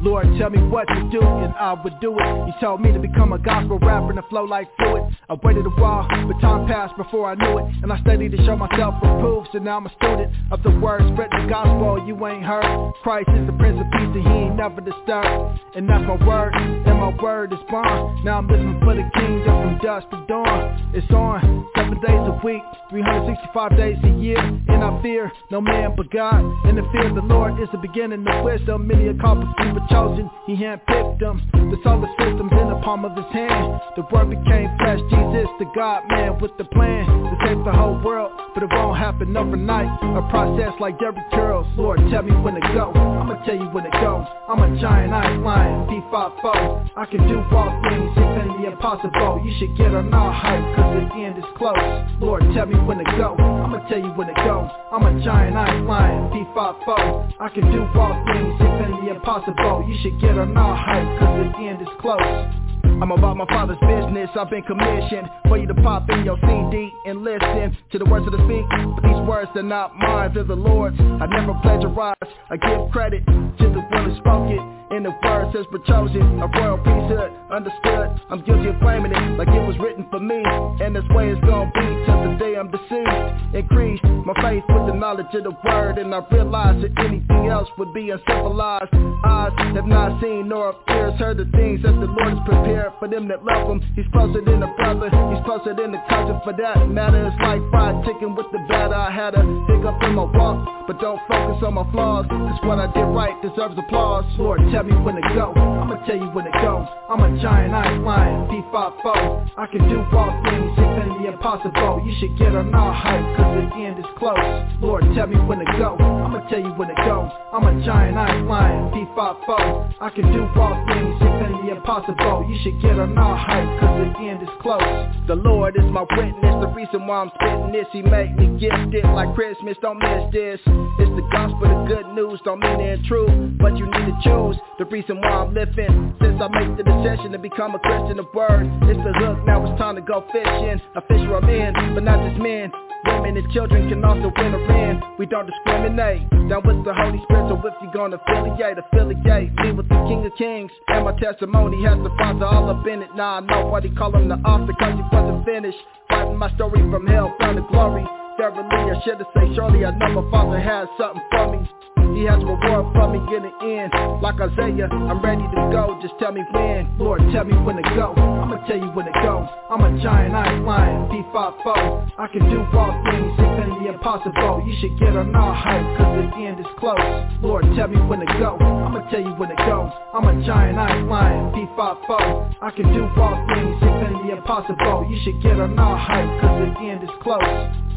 Lord, 0.09 0.27
tell 0.38 0.49
me 0.49 0.62
what 0.71 0.88
to 0.88 1.09
do 1.12 1.21
and 1.21 1.53
I 1.55 1.75
would 1.85 2.01
do 2.01 2.16
it. 2.18 2.47
You 2.47 2.55
told 2.62 2.81
me 2.81 2.90
to 2.92 2.99
become 2.99 3.35
a 3.35 3.38
gospel 3.38 3.79
rapper 3.79 4.09
and 4.09 4.16
to 4.16 4.23
flow 4.31 4.44
like 4.44 4.75
fluid. 4.79 5.08
I 5.31 5.35
waited 5.43 5.67
a 5.67 5.71
while, 5.77 6.09
but 6.09 6.41
time 6.41 6.67
passed 6.67 6.97
before 6.97 7.29
I 7.29 7.35
knew 7.35 7.59
it. 7.59 7.67
And 7.83 7.93
I 7.93 8.01
studied 8.01 8.33
to 8.33 8.38
show 8.47 8.57
myself 8.57 8.95
approved, 8.97 9.51
so 9.53 9.59
now 9.59 9.77
I'm 9.77 9.85
a 9.85 9.93
student 10.01 10.33
of 10.51 10.62
the 10.62 10.71
word. 10.81 11.03
Spread 11.12 11.29
the 11.29 11.47
gospel 11.51 12.03
you 12.07 12.17
ain't 12.27 12.43
heard. 12.43 12.64
Christ 13.03 13.29
is 13.37 13.45
the 13.45 13.53
Prince 13.53 13.77
of 13.77 13.93
Peace 13.93 14.09
and 14.17 14.25
he 14.25 14.33
ain't 14.49 14.57
never 14.57 14.81
disturbed. 14.81 15.61
And 15.77 15.87
that's 15.87 16.01
my 16.09 16.17
word, 16.25 16.55
and 16.57 16.97
my 16.97 17.12
word 17.21 17.53
is 17.53 17.59
bond. 17.69 18.25
Now 18.25 18.38
I'm 18.38 18.49
living 18.49 18.81
for 18.81 18.95
the 18.95 19.05
kingdom 19.12 19.53
from 19.53 19.79
dusk 19.85 20.09
to 20.17 20.25
dawn. 20.33 20.93
It's 20.95 21.05
on, 21.12 21.69
seven 21.77 22.01
days 22.01 22.25
a 22.25 22.41
week, 22.41 22.64
365 22.88 23.77
days 23.77 23.99
a 24.05 24.12
year. 24.17 24.41
And 24.41 24.81
I 24.81 24.97
fear 25.03 25.31
no 25.51 25.61
man 25.61 25.93
but 25.95 26.11
God. 26.11 26.41
And 26.64 26.79
the 26.79 26.88
fear 26.91 27.09
of 27.09 27.14
the 27.14 27.29
Lord 27.29 27.61
is 27.61 27.69
the 27.71 27.77
beginning 27.79 28.25
of 28.27 28.45
wisdom. 28.45 28.87
Many 28.88 29.09
are 29.09 29.21
called, 29.21 29.45
but 29.45 29.53
few 29.61 29.75
were 29.77 29.87
chosen. 29.93 30.31
He 30.47 30.57
handpicked 30.57 31.21
them. 31.21 31.45
The 31.53 31.77
solar 31.85 32.09
system's 32.17 32.53
in 32.53 32.69
the 32.73 32.81
palm 32.83 33.05
of 33.05 33.12
his 33.12 33.29
hand. 33.29 33.77
The 33.93 34.09
word 34.09 34.31
became 34.31 34.73
flesh. 34.81 35.01
Jesus, 35.11 35.18
the 35.59 35.67
God 35.75 36.07
man 36.09 36.39
with 36.41 36.57
the 36.57 36.65
plan 36.65 37.05
to 37.07 37.37
save 37.43 37.65
the 37.65 37.73
whole 37.73 37.99
world, 38.03 38.31
but 38.55 38.63
it 38.63 38.71
won't 38.71 38.97
happen 38.97 39.37
overnight. 39.37 39.91
A 40.17 40.23
process 40.31 40.73
like 40.79 40.95
every 41.03 41.23
curls. 41.33 41.67
Lord, 41.77 41.99
tell 42.11 42.23
me 42.23 42.31
when 42.31 42.55
to 42.55 42.61
go. 42.61 42.93
I'ma 42.95 43.43
tell 43.45 43.57
you 43.57 43.67
when 43.75 43.83
to 43.83 43.91
go. 43.91 44.25
I'm 44.49 44.63
a 44.63 44.81
giant, 44.81 45.13
I 45.13 45.33
ain't 45.35 45.43
lying. 45.43 45.87
P5 45.91 46.95
I 46.97 47.07
can 47.07 47.27
do 47.27 47.43
all 47.51 47.75
things, 47.91 48.11
even 48.15 48.63
the 48.63 48.71
impossible. 48.71 49.43
You 49.45 49.53
should 49.59 49.77
get 49.77 49.95
on 49.95 50.15
all 50.15 50.33
hype, 50.33 50.63
cause 50.77 50.95
the 50.95 51.25
end 51.27 51.39
is 51.39 51.45
close. 51.57 52.07
Lord, 52.21 52.43
tell 52.55 52.67
me 52.67 52.79
when 52.87 52.99
to 52.99 53.05
go. 53.19 53.35
I'ma 53.35 53.83
tell 53.89 53.99
you 53.99 54.15
when 54.15 54.29
to 54.29 54.35
go. 54.35 54.71
I'm 54.93 55.03
a 55.03 55.25
giant, 55.25 55.57
I 55.57 55.75
ain't 55.75 55.87
lying. 55.87 56.31
P5 56.31 57.35
I 57.41 57.49
can 57.49 57.67
do 57.73 57.83
all 57.99 58.15
things, 58.31 58.55
even 58.63 59.05
the 59.05 59.11
impossible. 59.11 59.87
You 59.89 59.99
should 60.03 60.21
get 60.21 60.39
on 60.39 60.57
all 60.57 60.77
hype, 60.77 61.19
cause 61.19 61.51
the 61.51 61.67
end 61.67 61.83
is 61.83 61.89
close. 62.01 62.68
I'm 63.01 63.13
about 63.13 63.37
my 63.37 63.47
father's 63.47 63.79
business, 63.79 64.29
I've 64.35 64.51
been 64.51 64.63
commissioned 64.63 65.29
For 65.47 65.57
you 65.57 65.67
to 65.69 65.75
pop 65.75 66.09
in 66.11 66.25
your 66.25 66.39
CD 66.41 66.91
and 67.07 67.23
listen 67.23 67.77
To 67.93 67.99
the 67.99 68.05
words 68.05 68.27
of 68.27 68.33
the 68.33 68.43
speak, 68.45 68.67
but 68.97 69.03
these 69.03 69.29
words 69.29 69.51
are 69.55 69.63
not 69.63 69.97
mine, 69.97 70.33
they're 70.35 70.45
the 70.45 70.55
Lord's 70.57 70.99
I 71.01 71.27
never 71.27 71.55
plagiarize, 71.63 72.17
I 72.51 72.57
give 72.57 72.91
credit 72.91 73.25
to 73.27 73.67
the 73.71 73.81
one 73.91 74.11
who 74.11 74.17
spoke 74.19 74.51
it 74.51 74.78
In 74.90 75.03
the 75.03 75.12
words 75.22 75.53
says 75.53 75.66
chosen, 75.87 76.40
a 76.40 76.48
royal 76.48 76.79
priesthood, 76.79 77.31
uh, 77.51 77.55
understood 77.55 78.09
I'm 78.31 78.42
guilty 78.44 78.68
of 78.68 78.81
claiming 78.81 79.12
it 79.12 79.38
like 79.38 79.48
it 79.48 79.66
was 79.66 79.77
written 79.79 80.07
for 80.11 80.18
me 80.18 80.40
And 80.81 80.96
this 80.96 81.05
way 81.11 81.29
it's 81.29 81.40
gonna 81.44 81.70
be 81.77 81.87
till 82.07 82.20
the 82.24 82.37
day 82.40 82.57
I'm 82.57 82.70
deceased 82.70 83.55
Increased 83.55 84.05
my 84.05 84.33
faith 84.40 84.64
with 84.68 84.87
the 84.88 84.94
knowledge 84.94 85.29
of 85.35 85.44
the 85.44 85.57
word 85.64 85.98
And 85.98 86.14
I 86.14 86.24
realized 86.33 86.85
that 86.85 87.05
anything 87.05 87.48
else 87.48 87.68
would 87.77 87.92
be 87.92 88.11
uncivilized 88.11 88.94
Eyes 89.24 89.53
have 89.74 89.87
not 89.87 90.22
seen 90.22 90.48
nor 90.48 90.72
have 90.72 90.81
ears 90.94 91.18
heard 91.18 91.38
the 91.38 91.44
things 91.51 91.83
that 91.83 91.90
the 91.90 92.07
Lord 92.07 92.38
has 92.38 92.42
prepared 92.46 92.92
for 92.98 93.09
them 93.09 93.27
that 93.29 93.42
love 93.42 93.66
him. 93.66 93.83
He's 93.96 94.07
closer 94.12 94.40
than 94.40 94.62
a 94.62 94.70
brother, 94.79 95.11
he's 95.11 95.42
closer 95.42 95.74
than 95.74 95.90
a 95.90 96.03
cousin 96.09 96.38
for 96.44 96.55
that 96.55 96.87
matter. 96.87 97.27
It's 97.27 97.35
like 97.42 97.59
fried 97.70 98.05
chicken 98.07 98.37
with 98.37 98.46
the 98.53 98.62
batter. 98.70 98.94
I 98.94 99.11
had 99.11 99.35
a 99.35 99.42
hiccup 99.66 99.98
in 100.07 100.14
my 100.14 100.22
walk, 100.22 100.87
but 100.87 101.01
don't 101.01 101.18
focus 101.27 101.59
on 101.66 101.74
my 101.74 101.87
flaws. 101.90 102.27
Cause 102.31 102.61
what 102.62 102.79
I 102.79 102.87
did 102.94 103.11
right 103.11 103.35
deserves 103.42 103.74
applause. 103.77 104.24
Lord, 104.38 104.61
tell 104.79 104.87
me 104.87 104.95
when 105.03 105.17
to 105.17 105.23
go. 105.35 105.51
I'ma 105.57 105.97
tell 106.07 106.14
you 106.14 106.31
when 106.31 106.45
to 106.45 106.53
go. 106.62 106.87
I'm 107.11 107.19
a 107.19 107.43
giant, 107.43 107.75
I 107.75 107.95
ain't 107.95 108.05
lying. 108.05 108.47
P5 108.47 109.51
I 109.59 109.67
can 109.67 109.88
do 109.88 109.99
all 110.14 110.31
things, 110.47 110.71
even 110.79 111.19
the 111.19 111.29
impossible. 111.33 112.03
You 112.07 112.14
should 112.21 112.38
get 112.38 112.55
on 112.55 112.73
all 112.73 112.93
hype, 112.93 113.27
cause 113.37 113.59
the 113.59 113.75
end 113.75 113.99
is 113.99 114.07
close. 114.19 114.38
Lord, 114.81 115.03
tell 115.17 115.27
me 115.27 115.35
when 115.35 115.59
to 115.59 115.64
go. 115.79 115.97
I'ma 115.99 116.47
tell 116.49 116.61
you 116.61 116.71
when 116.79 116.88
to 116.88 116.95
go. 116.95 117.27
I'm 117.53 117.67
a 117.67 117.85
giant, 117.85 118.17
I 118.17 118.37
ain't 118.37 118.47
lying. 118.47 118.95
P5 118.95 119.99
I 120.01 120.11
can 120.11 120.31
do 120.33 120.47
all 120.55 120.79
things, 120.87 121.17
even 121.27 121.67
the 121.67 121.75
impossible. 121.75 122.47
You 122.49 122.57
should 122.62 122.81
get 122.81 123.01
on 123.01 123.19
all 123.19 123.35
hype, 123.35 123.81
cause 123.81 124.07
the 124.14 124.29
end 124.31 124.43
is 124.43 124.49
close. 124.62 124.87
The 125.27 125.35
Lord 125.35 125.75
is 125.75 125.91
my 125.91 126.07
witness, 126.14 126.55
the 126.62 126.71
reason 126.71 127.05
why 127.09 127.27
I'm 127.27 127.31
spitting 127.35 127.73
this. 127.73 127.87
He 127.91 128.03
made 128.03 128.37
me 128.38 128.61
gifted 128.61 129.05
like 129.11 129.35
Christmas, 129.35 129.77
don't 129.83 129.99
miss 129.99 130.31
this. 130.31 130.61
It's 131.03 131.14
the 131.19 131.27
gospel, 131.33 131.67
the 131.67 131.83
good 131.91 132.14
news, 132.14 132.38
don't 132.45 132.61
mean 132.61 132.79
it 132.79 133.01
true, 133.07 133.27
but 133.59 133.77
you 133.77 133.87
need 133.87 134.07
to 134.07 134.19
choose. 134.23 134.57
The 134.79 134.85
reason 134.85 135.21
why 135.21 135.43
I'm 135.43 135.53
living, 135.55 136.14
since 136.23 136.38
I 136.41 136.47
made 136.55 136.79
the 136.79 136.87
decision 136.87 137.33
to 137.33 137.38
become 137.38 137.75
a 137.75 137.81
Christian 137.81 138.21
of 138.21 138.27
word. 138.33 138.62
It's 138.87 139.03
the 139.03 139.11
hook, 139.11 139.43
now 139.45 139.67
it's 139.67 139.77
time 139.77 139.97
to 139.97 140.01
go 140.01 140.23
fishing. 140.31 140.79
A 140.95 141.03
fisher 141.03 141.35
of 141.35 141.43
men, 141.43 141.75
but 141.97 142.05
not 142.05 142.23
just 142.23 142.38
men. 142.38 142.71
Women 143.05 143.37
and 143.38 143.53
children 143.53 143.88
can 143.88 144.05
also 144.05 144.31
enter 144.38 144.62
in. 144.71 145.03
We 145.19 145.27
don't 145.27 145.51
discriminate. 145.51 146.31
Down 146.47 146.62
with 146.62 146.85
the 146.87 146.95
Holy 146.95 147.19
Spirit, 147.27 147.51
so 147.51 147.59
if 147.59 147.75
you're 147.83 147.91
gonna 147.91 148.23
affiliate, 148.23 148.79
affiliate 148.79 149.51
me 149.59 149.73
with 149.73 149.88
the 149.88 149.99
King 150.07 150.23
of 150.25 150.33
Kings. 150.38 150.71
And 150.87 151.05
my 151.05 151.12
testimony 151.19 151.83
has 151.83 151.99
the 151.99 152.14
Father 152.14 152.47
all 152.47 152.71
up 152.71 152.87
in 152.87 153.03
it. 153.03 153.11
Now 153.17 153.41
nah, 153.41 153.43
I 153.43 153.51
know 153.51 153.67
why 153.67 153.81
they 153.81 153.91
call 153.91 154.14
him 154.14 154.29
the 154.29 154.38
author, 154.47 154.75
cause 154.79 154.95
he 154.95 155.03
wasn't 155.11 155.45
finished. 155.45 155.79
Writing 156.09 156.38
my 156.38 156.55
story 156.55 156.79
from 156.87 157.05
hell, 157.09 157.35
found 157.41 157.59
the 157.59 157.62
glory. 157.62 158.07
Verily, 158.38 158.62
I 158.70 159.03
should 159.03 159.18
have 159.18 159.27
said, 159.35 159.51
surely 159.57 159.85
I 159.85 159.90
know 159.90 160.22
my 160.22 160.31
Father 160.31 160.61
has 160.61 160.87
something 160.96 161.22
for 161.29 161.59
me. 161.59 161.66
He 162.14 162.22
has 162.31 162.38
reward 162.38 162.87
for 162.94 163.11
me 163.11 163.18
in 163.35 163.42
the 163.42 163.55
end. 163.66 163.90
Like 164.22 164.38
Isaiah, 164.38 164.87
I'm 164.87 165.18
ready 165.18 165.42
to 165.42 165.61
go, 165.74 165.98
just 166.01 166.14
tell 166.22 166.31
me 166.31 166.46
when. 166.55 166.87
Lord, 166.98 167.18
tell 167.35 167.42
me 167.42 167.59
when 167.66 167.77
to 167.77 167.87
go. 167.98 168.14
I'ma 168.14 168.62
tell 168.70 168.79
you 168.79 168.94
when 168.94 169.07
to 169.07 169.12
go. 169.27 169.42
I'm 169.70 169.83
a 169.83 169.90
giant, 170.01 170.35
I 170.35 170.55
ain't 170.55 170.64
lying. 170.64 171.11
P5 171.11 172.14
I 172.14 172.27
can 172.31 172.48
do 172.48 172.62
all 172.79 172.94
things, 173.11 173.35
even 173.42 173.83
the 173.83 173.90
impossible. 173.90 174.62
You 174.66 174.74
should 174.81 174.98
get 174.98 175.16
on 175.18 175.35
all 175.35 175.55
hype, 175.55 175.98
cause 175.98 176.22
the 176.22 176.46
end 176.46 176.61
is 176.61 176.70
close. 176.79 177.03
Lord, 177.42 177.66
tell 177.74 177.88
me 177.88 177.98
when 178.07 178.20
to 178.20 178.27
go. 178.38 178.55
I'ma 178.55 179.03
tell 179.11 179.20
you 179.20 179.35
when 179.35 179.51
to 179.51 179.59
go. 179.66 179.90
I'm 180.14 180.31
a 180.31 180.46
giant, 180.46 180.79
I 180.79 180.94
ain't 180.94 181.09
lying. 181.09 181.51
P5 181.59 182.55
I 182.62 182.70
can 182.70 182.87
do 182.94 183.03
all 183.18 183.35
things, 183.51 183.83
even 183.83 184.27
the 184.27 184.38
impossible. 184.38 185.11
You 185.11 185.18
should 185.27 185.42
get 185.42 185.59
on 185.59 185.77
all 185.77 185.98
hype, 185.98 186.40
cause 186.40 186.70
the 186.70 186.87
end 186.87 187.03
is 187.03 187.11
close. 187.20 187.88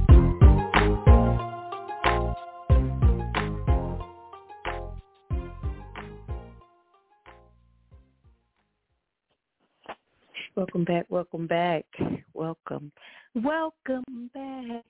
Welcome 10.53 10.83
back, 10.83 11.05
welcome 11.07 11.47
back, 11.47 11.85
welcome, 12.33 12.91
welcome 13.35 14.29
back. 14.33 14.83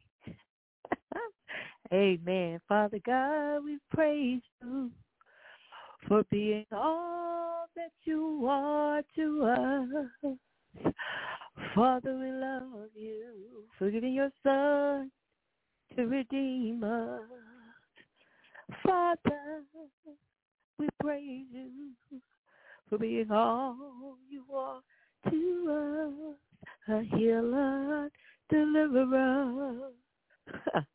Amen. 1.94 2.60
Father 2.68 2.98
God, 3.06 3.64
we 3.64 3.78
praise 3.94 4.42
you 4.64 4.90
for 6.08 6.24
being 6.32 6.66
all 6.72 7.66
that 7.76 7.92
you 8.06 8.48
are 8.50 9.04
to 9.16 9.44
us. 9.44 10.94
Father, 11.76 12.18
we 12.18 12.32
love 12.32 12.90
you 12.96 13.66
for 13.78 13.92
giving 13.92 14.14
your 14.14 14.32
son 14.42 15.12
to 15.96 16.08
redeem 16.08 16.84
us. 16.84 17.22
Father, 18.84 19.62
we 20.80 20.90
praise 21.00 21.46
you 21.54 21.92
for 22.90 22.98
being 22.98 23.30
all 23.32 24.18
you 24.28 24.44
are 24.56 24.82
to 25.32 26.36
us, 26.90 26.96
a 26.96 27.16
healer, 27.16 28.10
deliverer. 28.50 29.90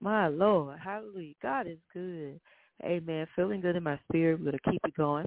my 0.00 0.28
Lord, 0.28 0.78
hallelujah. 0.78 1.34
God 1.42 1.66
is 1.66 1.78
good. 1.92 2.40
Amen. 2.84 3.26
Feeling 3.34 3.60
good 3.60 3.76
in 3.76 3.82
my 3.82 3.98
spirit. 4.08 4.38
We're 4.38 4.50
going 4.50 4.58
to 4.64 4.70
keep 4.70 4.80
it 4.84 4.94
going. 4.94 5.26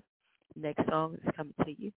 Next 0.56 0.88
song 0.90 1.16
is 1.16 1.34
coming 1.36 1.54
to 1.66 1.74
you 1.82 1.92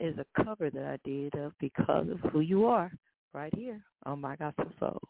is 0.00 0.16
a 0.18 0.44
cover 0.44 0.70
that 0.70 0.84
I 0.84 0.98
did 1.08 1.34
of 1.34 1.52
Because 1.60 2.06
of 2.10 2.18
Who 2.30 2.40
You 2.40 2.66
Are 2.66 2.90
right 3.34 3.54
here 3.56 3.80
on 4.04 4.20
My 4.20 4.36
Gospel 4.36 4.72
Soul. 4.78 5.00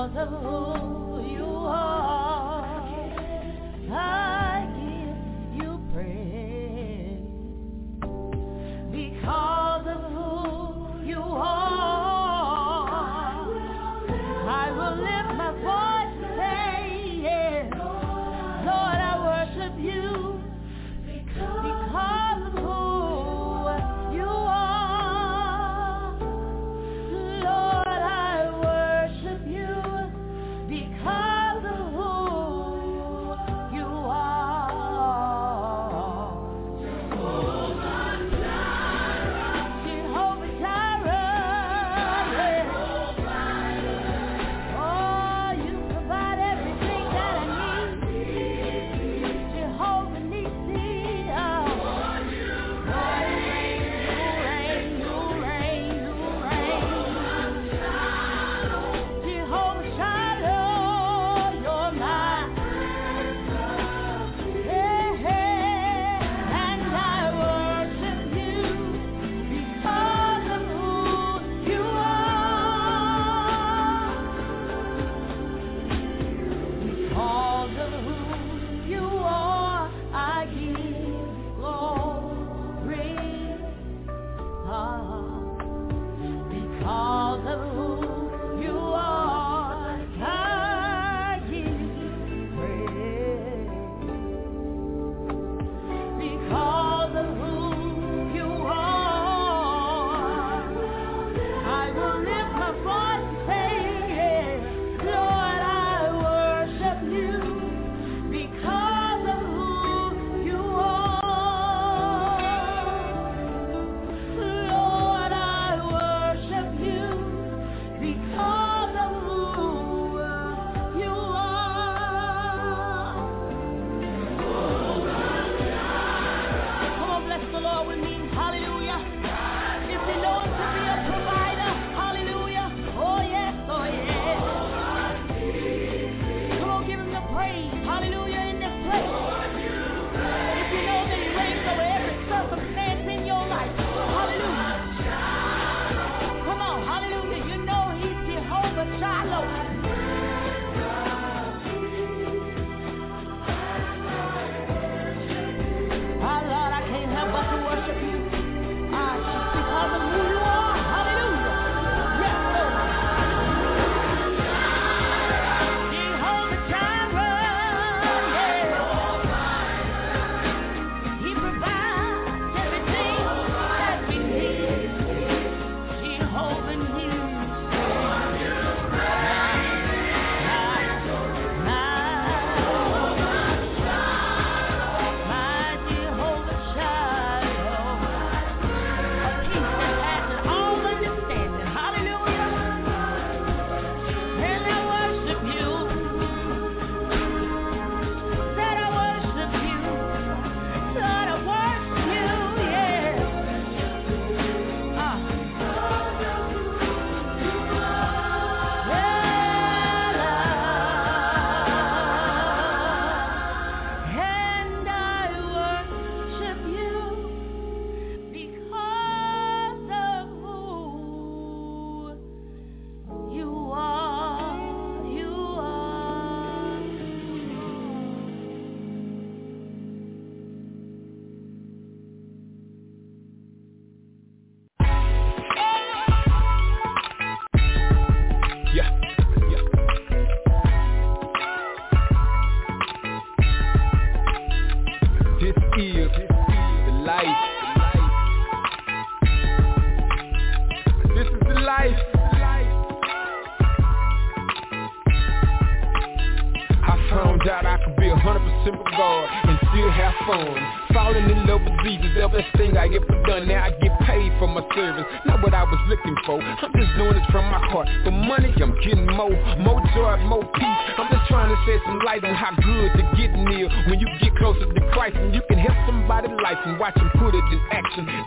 all 0.00 0.08
the. 0.08 0.99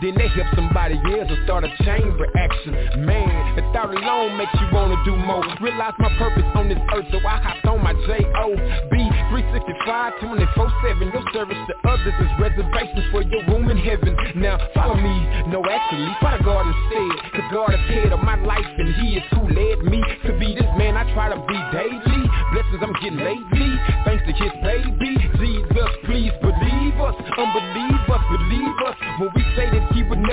Then 0.04 0.20
they 0.20 0.28
help 0.36 0.52
somebody 0.52 1.00
else 1.16 1.32
and 1.32 1.40
start 1.48 1.64
a 1.64 1.72
chain 1.80 2.04
reaction. 2.20 2.76
Man, 3.08 3.56
the 3.56 3.64
thought 3.72 3.88
alone 3.88 4.36
makes 4.36 4.52
you 4.60 4.68
wanna 4.68 5.00
do 5.00 5.16
more. 5.16 5.40
Realize 5.64 5.96
my 5.96 6.12
purpose 6.20 6.44
on 6.52 6.68
this 6.68 6.76
earth, 6.92 7.08
so 7.08 7.24
I 7.24 7.40
hopped 7.40 7.64
on 7.64 7.80
my 7.80 7.96
J-O-B 8.04 8.96
365, 9.32 10.12
24-7. 10.20 11.08
Your 11.08 11.24
service 11.32 11.56
to 11.56 11.74
others 11.88 12.12
is 12.20 12.28
reservations 12.36 13.08
for 13.16 13.24
your 13.24 13.48
room 13.48 13.72
in 13.72 13.80
heaven. 13.80 14.12
Now 14.36 14.60
follow 14.76 15.00
me, 15.00 15.16
no 15.48 15.64
actually, 15.64 16.12
follow 16.20 16.44
God 16.44 16.68
instead. 16.68 17.40
Cause 17.40 17.48
God 17.48 17.72
is 17.72 17.80
head 17.88 18.12
of 18.12 18.20
my 18.20 18.36
life 18.44 18.68
and 18.76 18.92
he 19.00 19.16
is 19.16 19.24
who 19.32 19.48
led 19.48 19.88
me 19.88 20.04
to 20.28 20.36
be 20.36 20.52
this 20.52 20.68
man 20.76 21.00
I 21.00 21.08
try 21.16 21.32
to 21.32 21.40
be 21.48 21.56
daily. 21.72 22.20
Blessings 22.52 22.82
I'm 22.84 22.92
getting 23.00 23.24
lately, 23.24 23.72
thanks 24.04 24.20
to 24.28 24.36
his 24.36 24.52
baby. 24.60 25.16
Jesus, 25.40 25.90
please 26.04 26.32
believe 26.44 27.00
us, 27.00 27.16
unbelieve 27.40 27.73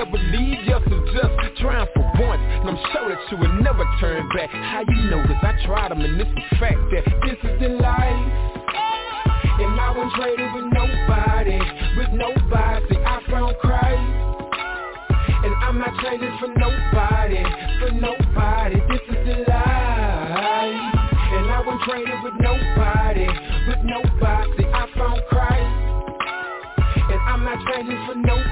never 0.04 0.18
leave 0.18 0.68
us, 0.68 0.82
it's 0.86 1.12
just 1.14 1.60
trying 1.60 1.86
for 1.94 2.02
once. 2.18 2.42
And 2.42 2.70
I'm 2.70 2.78
sure 2.92 3.08
that 3.08 3.20
you 3.30 3.36
would 3.38 3.62
never 3.62 3.84
turn 4.00 4.28
back. 4.34 4.50
How 4.50 4.82
you 4.88 5.10
know? 5.10 5.22
Cause 5.22 5.38
I 5.42 5.54
tried 5.64 5.90
them 5.90 6.00
and 6.00 6.20
it's 6.20 6.30
a 6.30 6.56
fact 6.58 6.80
that 6.90 7.04
this 7.22 7.38
is 7.38 7.60
the 7.60 7.68
life. 7.78 8.52
And 9.62 9.78
I 9.78 9.94
won't 9.96 10.12
trade 10.14 10.40
it 10.40 10.50
with 10.54 10.66
nobody, 10.74 11.58
with 11.96 12.10
nobody. 12.18 12.96
I 12.98 13.22
found 13.30 13.56
Christ. 13.58 14.32
And 15.44 15.54
I'm 15.62 15.78
not 15.78 15.94
trading 16.00 16.34
for 16.40 16.48
nobody, 16.48 17.42
for 17.78 17.90
nobody. 17.94 18.80
This 18.90 19.02
is 19.06 19.26
the 19.26 19.36
life. 19.46 20.82
And 21.30 21.46
I 21.50 21.62
won't 21.64 21.82
trade 21.82 22.08
it 22.08 22.20
with 22.24 22.34
nobody, 22.42 23.26
with 23.70 23.82
nobody. 23.86 24.64
I 24.66 24.86
found 24.98 25.22
Christ. 25.30 25.92
And 27.12 27.20
I'm 27.28 27.44
not 27.44 27.58
trading 27.66 28.02
for 28.06 28.14
nobody, 28.14 28.51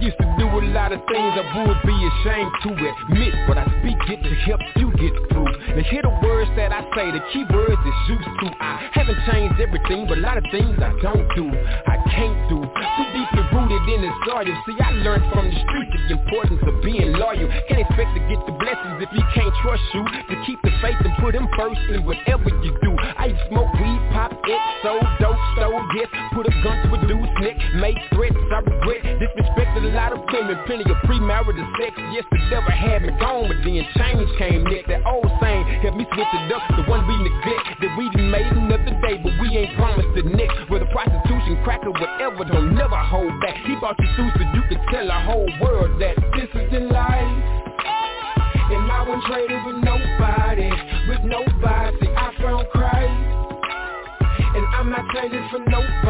used 0.00 0.18
to 0.18 0.28
do 0.38 0.46
a 0.46 0.62
lot 0.72 0.92
of 0.92 1.00
things 1.10 1.32
I 1.34 1.44
would 1.66 1.80
be 1.84 1.96
ashamed 1.96 2.52
to 2.62 2.70
admit, 2.76 3.34
but 3.48 3.58
I 3.58 3.64
speak 3.80 3.98
it 4.08 4.22
to 4.22 4.32
help 4.46 4.60
you 4.76 4.92
get 4.96 5.14
through. 5.32 5.50
Now 5.74 5.82
hear 5.90 6.02
the 6.02 6.14
words 6.22 6.50
that 6.56 6.72
I 6.72 6.82
say, 6.94 7.10
the 7.10 7.22
key 7.32 7.44
words 7.52 7.80
is 7.80 7.98
used 8.08 8.24
to. 8.24 8.46
I 8.60 8.88
haven't 8.92 9.18
changed 9.30 9.60
everything, 9.60 10.06
but 10.08 10.18
a 10.18 10.20
lot 10.20 10.36
of 10.38 10.44
things 10.50 10.76
I 10.78 10.92
don't 11.02 11.26
do, 11.34 11.50
I 11.50 11.96
can't 12.10 12.48
do. 12.48 12.62
Too 12.62 13.06
deeply 13.12 13.42
rooted 13.52 13.65
in 13.88 14.02
the 14.02 14.12
soil. 14.26 14.46
See, 14.66 14.76
I 14.82 14.90
learned 15.02 15.26
from 15.32 15.46
the 15.46 15.56
street 15.66 15.90
the 16.08 16.18
importance 16.18 16.62
of 16.66 16.82
being 16.82 17.12
loyal. 17.14 17.46
Can't 17.70 17.82
expect 17.82 18.10
to 18.18 18.22
get 18.26 18.40
the 18.46 18.54
blessings 18.58 18.98
if 19.02 19.10
he 19.10 19.22
can't 19.34 19.54
trust 19.62 19.82
you. 19.94 20.02
To 20.02 20.36
keep 20.46 20.58
the 20.62 20.72
faith 20.82 20.98
and 21.02 21.14
put 21.22 21.34
him 21.34 21.46
first 21.56 21.80
in 21.90 22.04
whatever 22.04 22.50
you 22.62 22.72
do. 22.82 22.92
I 23.16 23.30
used 23.30 23.42
smoke 23.48 23.72
weed, 23.78 24.02
pop, 24.12 24.32
XO, 24.34 24.98
dope, 25.22 25.38
stole, 25.54 25.82
yes. 25.94 26.10
Put 26.34 26.46
a 26.46 26.54
gun 26.62 26.76
to 26.86 26.88
a 26.94 27.00
dude's 27.06 27.32
neck, 27.40 27.56
make 27.78 27.98
threats, 28.14 28.36
I 28.36 28.58
regret. 28.66 29.02
Disrespected 29.22 29.82
a 29.86 29.94
lot 29.94 30.12
of 30.12 30.20
women, 30.26 30.58
plenty 30.66 30.84
of 30.90 30.98
premarital 31.06 31.66
sex. 31.78 31.94
Yes, 32.12 32.24
the 32.30 32.38
devil 32.50 32.70
had 32.70 33.02
me 33.02 33.12
gone, 33.18 33.48
but 33.48 33.58
then 33.62 33.86
change 33.96 34.28
came 34.38 34.64
next. 34.64 34.88
That 34.88 35.06
old 35.06 35.30
helped 35.82 35.98
me 35.98 36.06
switch 36.12 36.32
it 36.32 36.52
up. 36.52 36.62
The 36.76 36.84
one 36.88 37.06
we 37.06 37.16
neglect, 37.22 37.80
that 37.80 37.92
we 37.96 38.10
done 38.10 38.30
made 38.30 38.46
another 38.46 38.94
day, 39.02 39.16
but 39.22 39.32
we 39.40 39.56
ain't 39.56 39.76
promised 39.76 40.12
the 40.14 40.22
next. 40.22 40.70
Whether 40.70 40.86
prostitution, 40.92 41.62
crack, 41.64 41.84
or 41.84 41.92
whatever, 41.92 42.44
don't 42.44 42.74
never 42.74 42.96
hold 42.96 43.32
back. 43.40 43.56
He 43.66 43.74
brought 43.76 43.98
you 43.98 44.08
through 44.16 44.30
so 44.36 44.42
you 44.54 44.62
could 44.68 44.80
tell 44.90 45.06
the 45.06 45.20
whole 45.26 45.48
world 45.60 46.00
that 46.00 46.16
this 46.36 46.50
is 46.54 46.70
the 46.72 46.80
life. 46.80 47.66
And 48.66 48.90
I 48.90 49.04
won't 49.06 49.22
trade 49.30 49.50
it 49.50 49.62
with 49.64 49.78
nobody, 49.84 50.70
with 51.08 51.22
nobody. 51.22 52.08
I 52.16 52.34
found 52.42 52.66
Christ. 52.74 53.36
And 54.56 54.64
I'm 54.74 54.90
not 54.90 55.04
trading 55.12 55.46
for 55.50 55.60
nobody, 55.60 56.05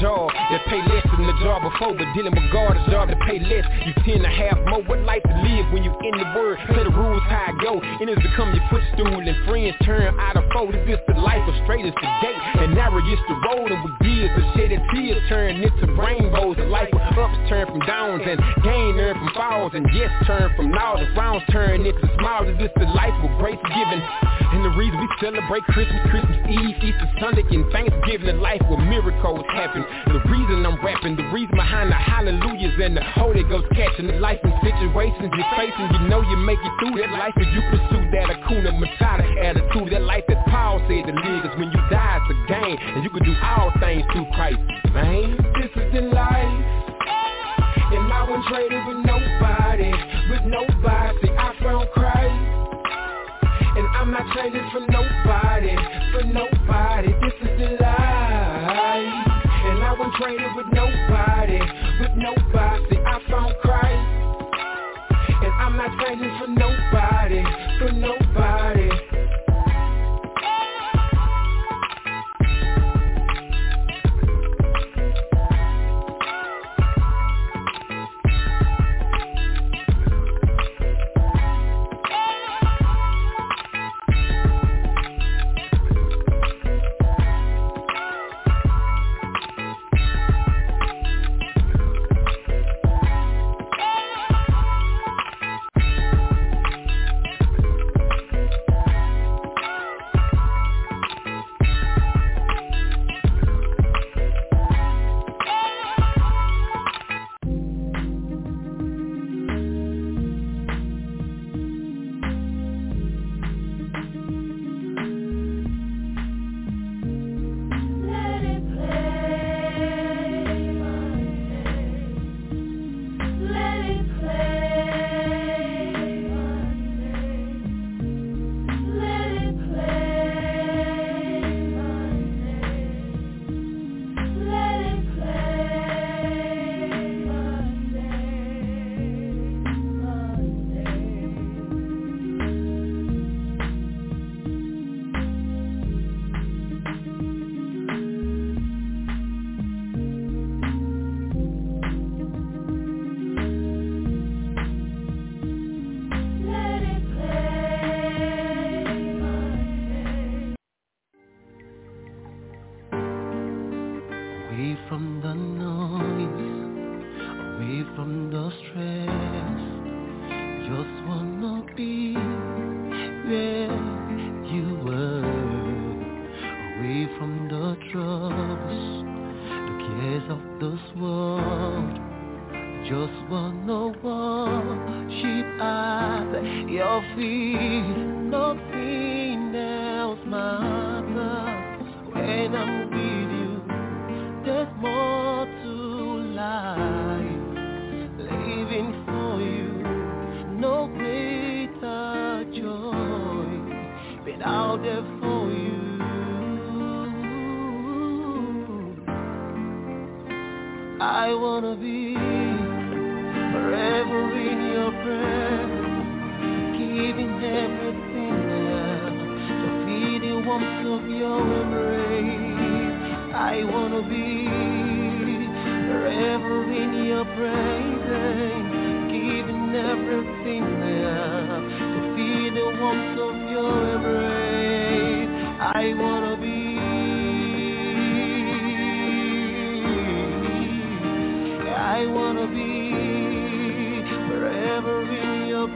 that 0.00 0.64
pay 0.68 0.80
less 0.88 1.04
than 1.04 1.26
the 1.28 1.36
job 1.44 1.60
before, 1.60 1.92
but 1.92 2.08
dealing 2.16 2.32
with 2.32 2.48
God 2.52 2.76
a 2.76 2.82
job 2.90 3.08
that 3.08 3.20
pay 3.28 3.38
less. 3.38 3.64
You 3.84 3.92
tend 4.04 4.24
to 4.24 4.32
have 4.32 4.56
more. 4.64 4.82
What 4.88 5.04
life 5.04 5.22
to 5.22 5.36
live 5.44 5.72
when 5.72 5.84
you 5.84 5.92
in 5.92 6.14
the 6.16 6.28
word? 6.34 6.58
Play 6.66 6.84
the 6.84 6.90
rules 6.90 7.22
how 7.28 7.52
I 7.52 7.54
go, 7.60 7.80
and 7.80 8.08
it's 8.08 8.22
become 8.22 8.54
your 8.56 8.64
footstool. 8.72 9.20
And 9.20 9.36
friends 9.44 9.76
turn 9.84 10.18
out 10.18 10.36
of 10.36 10.44
fold. 10.52 10.74
Is 10.74 10.86
this 10.86 11.00
the 11.06 11.20
life 11.20 11.44
of 11.44 11.54
straight 11.64 11.84
as 11.84 11.92
the 11.92 12.10
gate? 12.24 12.40
And 12.64 12.74
narrow 12.74 13.04
is 13.04 13.20
the 13.28 13.36
road, 13.44 13.68
and 13.68 13.80
with 13.84 13.96
years 14.08 14.32
of 14.32 14.44
shedded 14.56 14.80
tears 14.94 15.20
turn 15.28 15.60
into 15.60 15.86
rainbows. 15.92 16.56
The 16.56 16.68
life 16.72 16.88
with 16.92 17.04
ups 17.18 17.38
turn 17.48 17.66
from 17.68 17.80
downs, 17.84 18.22
and 18.24 18.40
gain 18.64 18.96
earn 18.96 19.14
from 19.20 19.30
falls, 19.36 19.72
and 19.74 19.84
yes 19.92 20.10
turn 20.26 20.48
from 20.56 20.70
nows 20.72 21.04
and 21.04 21.12
frowns 21.14 21.44
turn 21.52 21.84
into 21.84 22.08
smiles. 22.16 22.48
Is 22.48 22.58
this 22.58 22.72
the 22.76 22.88
life 22.96 23.14
with 23.20 23.36
grace 23.36 23.60
given? 23.68 24.00
And 24.50 24.64
the 24.66 24.74
reason 24.74 24.98
we 24.98 25.08
celebrate 25.22 25.62
Christmas, 25.70 26.02
Christmas 26.10 26.38
Eve, 26.50 26.76
Easter 26.82 27.08
Sunday, 27.22 27.46
and 27.54 27.70
Thanksgiving, 27.70 28.34
a 28.34 28.38
life 28.42 28.60
where 28.66 28.82
miracles 28.82 29.46
happen. 29.46 29.86
And 29.86 30.14
the 30.18 30.24
reason 30.26 30.66
I'm 30.66 30.78
rapping, 30.84 31.14
the 31.14 31.30
reason 31.30 31.54
behind 31.54 31.90
the 31.90 31.94
hallelujahs 31.94 32.74
and 32.82 32.96
the 32.96 33.04
Holy 33.14 33.44
Ghost 33.44 33.70
catching 33.78 34.08
the 34.08 34.18
life 34.18 34.42
and 34.42 34.54
situations 34.58 35.30
you're 35.30 35.54
facing, 35.54 35.86
you 35.94 36.02
know 36.10 36.22
you 36.22 36.36
make 36.42 36.58
it 36.58 36.74
through 36.82 36.98
that 36.98 37.14
life, 37.14 37.34
and 37.36 37.50
you 37.54 37.62
pursue 37.70 38.02
that 38.10 38.26
Akuna 38.26 38.74
Matata 38.74 39.22
attitude, 39.38 39.92
that 39.92 40.02
life 40.02 40.24
that 40.26 40.42
Paul 40.50 40.82
said 40.90 41.06
to 41.06 41.14
live 41.14 41.44
is 41.46 41.54
when 41.54 41.70
you 41.70 41.80
die 41.90 42.18
it's 42.18 42.30
a 42.30 42.36
gain, 42.50 42.76
and 42.78 43.04
you 43.04 43.10
can 43.10 43.22
do 43.22 43.34
all 43.42 43.70
things 43.78 44.04
through 44.12 44.26
Christ, 44.34 44.58
man. 44.92 45.38
This 45.62 45.70
is 45.78 45.92
the 45.94 46.02
life, 46.10 46.64
and 47.94 48.12
I 48.12 48.26
won't 48.28 48.44
trade 48.46 48.72
it 48.72 48.82
with 48.86 49.06
nobody, 49.06 49.92
with 50.30 50.44
nobody. 50.44 51.28
I 51.38 51.54
found 51.62 51.88
Christ. 51.94 52.59
Not 54.20 54.36
for 54.36 54.70
for 54.70 54.80
nobody. 54.80 55.89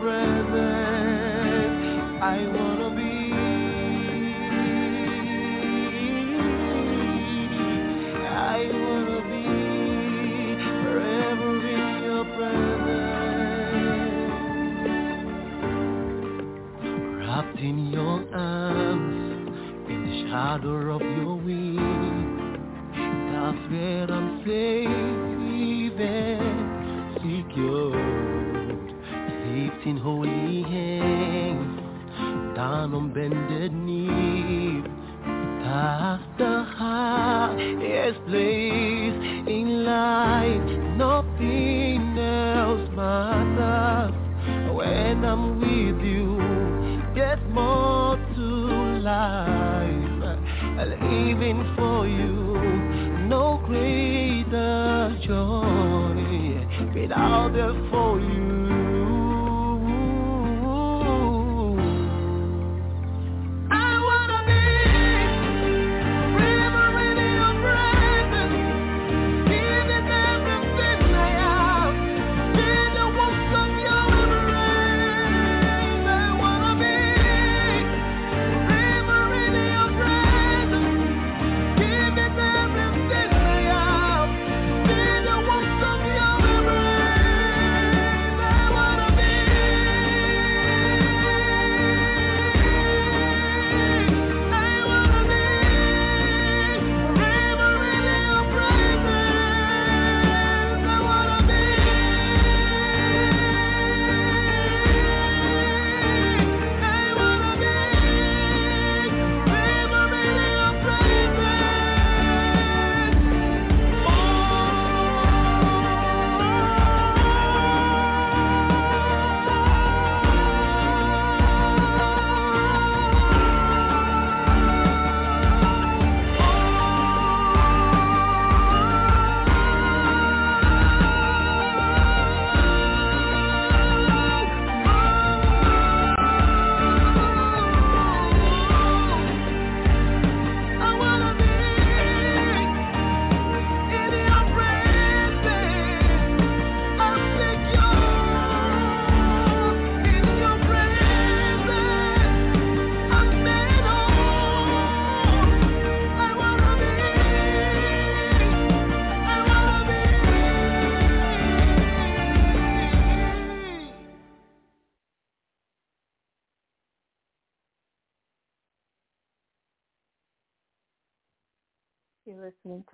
presence. 0.04 1.82
I 2.20 2.63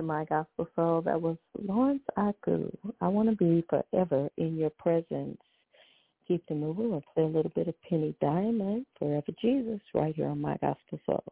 to 0.00 0.06
my 0.06 0.24
gospel 0.24 0.66
soul 0.74 1.02
that 1.02 1.20
was 1.20 1.36
Lawrence 1.62 2.02
Aku. 2.16 2.70
I 3.02 3.08
want 3.08 3.28
to 3.28 3.36
be 3.36 3.62
forever 3.68 4.30
in 4.38 4.56
your 4.56 4.70
presence. 4.70 5.38
Keep 6.26 6.46
the 6.48 6.54
moving. 6.54 6.90
We'll 6.90 7.04
play 7.14 7.24
a 7.24 7.26
little 7.26 7.52
bit 7.54 7.68
of 7.68 7.74
Penny 7.82 8.14
Diamond, 8.20 8.86
Forever 8.98 9.32
Jesus, 9.42 9.80
right 9.92 10.16
here 10.16 10.28
on 10.28 10.40
my 10.40 10.56
gospel 10.62 11.00
soul. 11.04 11.24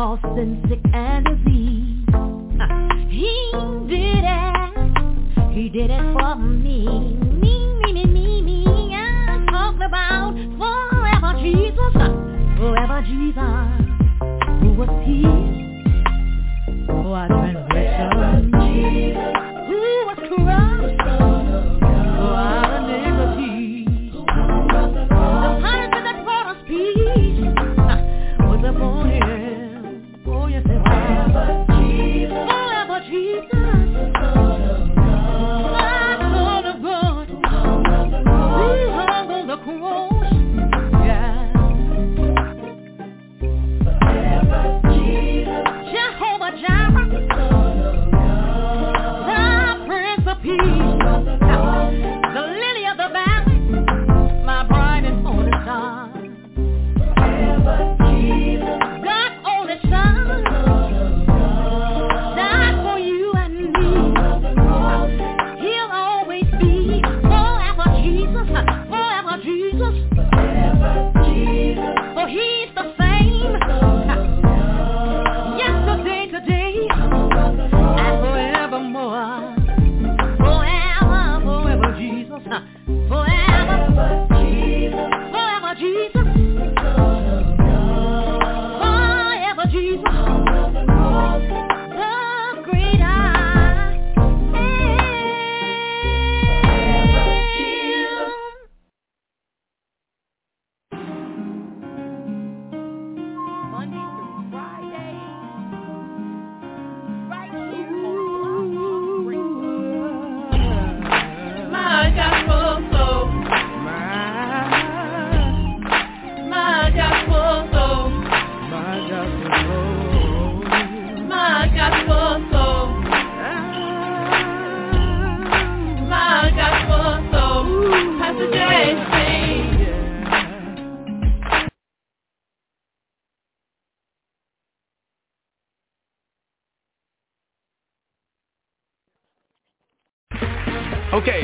All 0.00 0.18
sin, 0.34 0.64
sick, 0.66 0.80
and 0.94 1.26
disease. 1.26 2.06
Uh, 2.14 2.26
he 3.10 3.52
did 3.86 4.24
it. 4.24 4.72
He 5.52 5.68
did 5.68 5.90
it 5.90 6.00
for 6.14 6.36
me. 6.36 6.86
Me, 6.86 7.74
me, 7.82 7.92
me, 7.92 8.06
me, 8.06 8.40
me. 8.40 8.64
I'm 8.94 9.46
talking 9.46 9.82
about 9.82 10.32
forever 10.56 11.34
Jesus. 11.42 11.94
Uh, 11.96 12.14
forever 12.56 13.02
Jesus. 13.02 13.34
Who 14.62 14.72
was 14.72 14.88
pierced 15.04 16.86
for 16.86 17.14
our 17.14 17.28
transgression. 17.28 19.29